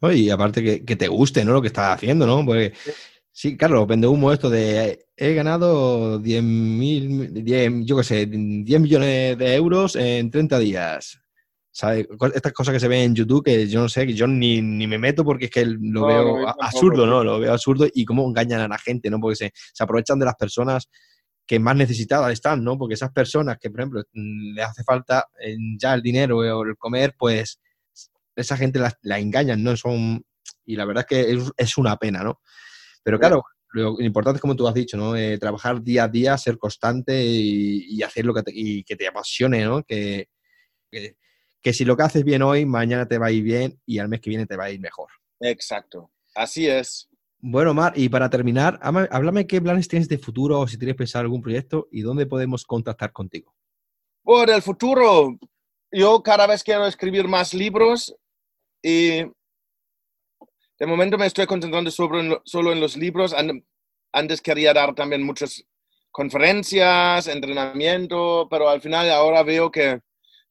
[0.01, 1.53] Y aparte que, te guste, ¿no?
[1.53, 2.43] Lo que estás haciendo, ¿no?
[2.45, 2.73] Porque,
[3.31, 9.37] sí, claro, vende humo esto de he ganado 10 mil, yo qué sé, 10 millones
[9.37, 11.21] de euros en 30 días.
[11.73, 12.05] ¿Sabes?
[12.33, 14.97] Estas cosas que se ven en YouTube que yo no sé, que yo ni, me
[14.97, 17.23] meto porque es que lo veo absurdo, ¿no?
[17.23, 19.19] Lo veo absurdo y cómo engañan a la gente, ¿no?
[19.19, 20.89] Porque se, se aprovechan de las personas
[21.51, 22.77] que más necesitadas están, ¿no?
[22.77, 25.27] Porque esas personas que, por ejemplo, mm, les hace falta
[25.77, 27.59] ya el dinero o el comer, pues
[28.37, 29.75] esa gente la, engañan, ¿no?
[29.75, 30.23] Son,
[30.65, 32.39] y la verdad es que es, una pena, ¿no?
[33.03, 33.43] Pero claro,
[33.73, 35.15] lo importante es como tú has dicho, ¿no?
[35.17, 39.07] Eh, trabajar día a día, ser constante y, hacer lo que te, y que te
[39.07, 39.83] apasione, ¿no?
[39.83, 40.29] Que,
[40.89, 41.17] que,
[41.61, 44.09] que, si lo que haces bien hoy, mañana te va a ir bien y al
[44.09, 45.09] mes que viene te va a ir mejor.
[45.39, 47.07] Exacto, así es.
[47.39, 51.23] Bueno, Mar, y para terminar, háblame qué planes tienes de futuro o si tienes pensado
[51.23, 53.55] algún proyecto y dónde podemos contactar contigo.
[54.21, 55.35] Por el futuro,
[55.91, 58.15] yo cada vez quiero escribir más libros
[58.83, 59.23] y
[60.79, 63.35] de momento me estoy concentrando sobre, solo en los libros.
[64.11, 65.63] Antes quería dar también muchas
[66.11, 69.99] conferencias, entrenamiento, pero al final ahora veo que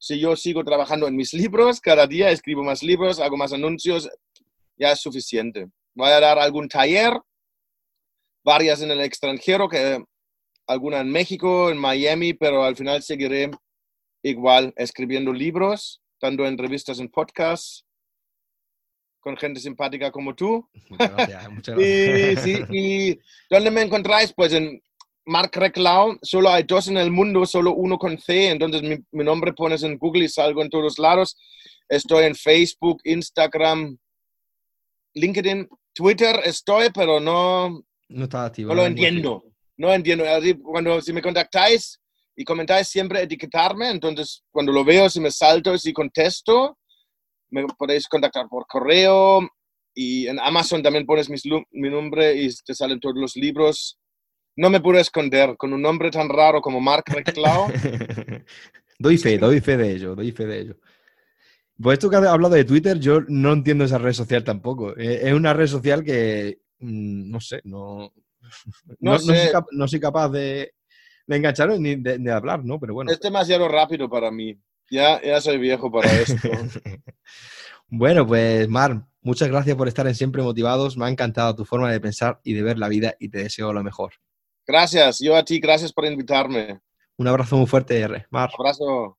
[0.01, 4.09] Si yo sigo trabajando en mis libros, cada día escribo más libros, hago más anuncios,
[4.75, 5.67] ya es suficiente.
[5.93, 7.13] Voy a dar algún taller,
[8.43, 10.03] varias en el extranjero, que
[10.65, 13.51] alguna en México, en Miami, pero al final seguiré
[14.23, 17.85] igual escribiendo libros, dando entrevistas en podcasts
[19.19, 20.67] con gente simpática como tú.
[20.89, 22.47] Muchas gracias, muchas gracias.
[22.47, 23.19] y, sí, y
[23.51, 24.33] ¿dónde me encontráis?
[24.33, 24.81] Pues en
[25.25, 29.23] Mark Reclau, solo hay dos en el mundo, solo uno con C, entonces mi, mi
[29.23, 31.37] nombre pones en Google y salgo en todos lados.
[31.87, 33.97] Estoy en Facebook, Instagram,
[35.13, 38.69] LinkedIn, Twitter estoy, pero no, No está activo.
[38.69, 39.43] no lo no entiendo.
[39.77, 40.25] No entiendo.
[40.29, 41.99] Así, Cuando si me contactáis
[42.35, 43.89] y comentáis, siempre etiquetarme.
[43.89, 46.77] Entonces, cuando lo veo, si me salto, si contesto,
[47.49, 49.47] me podéis contactar por correo.
[49.93, 53.97] Y en Amazon también pones mis mi nombre y te salen todos los libros.
[54.61, 57.65] No me puedo esconder con un nombre tan raro como Mark Reclau.
[58.99, 60.75] doy fe, doy fe de ello, doy fe de ello.
[61.81, 64.95] Pues esto que has hablado de Twitter, yo no entiendo esa red social tampoco.
[64.95, 68.13] Eh, Es una red social que, mm, no sé, no,
[68.99, 69.49] no, no sé.
[69.49, 70.75] soy, no soy capaz de,
[71.25, 72.79] de engancharme ni de, de hablar, ¿no?
[72.79, 73.11] Pero bueno.
[73.11, 74.61] es demasiado rápido para mí.
[74.91, 76.35] Ya, ya soy viejo para esto.
[77.87, 80.97] bueno, pues Mar, muchas gracias por estar en Siempre Motivados.
[80.97, 83.73] Me ha encantado tu forma de pensar y de ver la vida y te deseo
[83.73, 84.13] lo mejor.
[84.71, 85.19] Gracias.
[85.19, 86.79] Yo a ti, gracias por invitarme.
[87.17, 88.25] Un abrazo muy fuerte, R.
[88.29, 88.49] Mar.
[88.57, 89.17] Abrazo.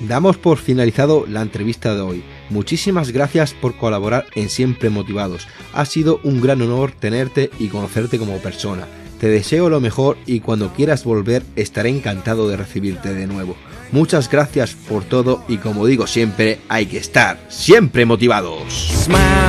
[0.00, 2.24] Damos por finalizado la entrevista de hoy.
[2.48, 5.46] Muchísimas gracias por colaborar en Siempre Motivados.
[5.74, 8.86] Ha sido un gran honor tenerte y conocerte como persona.
[9.20, 13.56] Te deseo lo mejor y cuando quieras volver estaré encantado de recibirte de nuevo.
[13.92, 18.90] Muchas gracias por todo y como digo siempre, hay que estar siempre motivados.
[19.04, 19.44] smile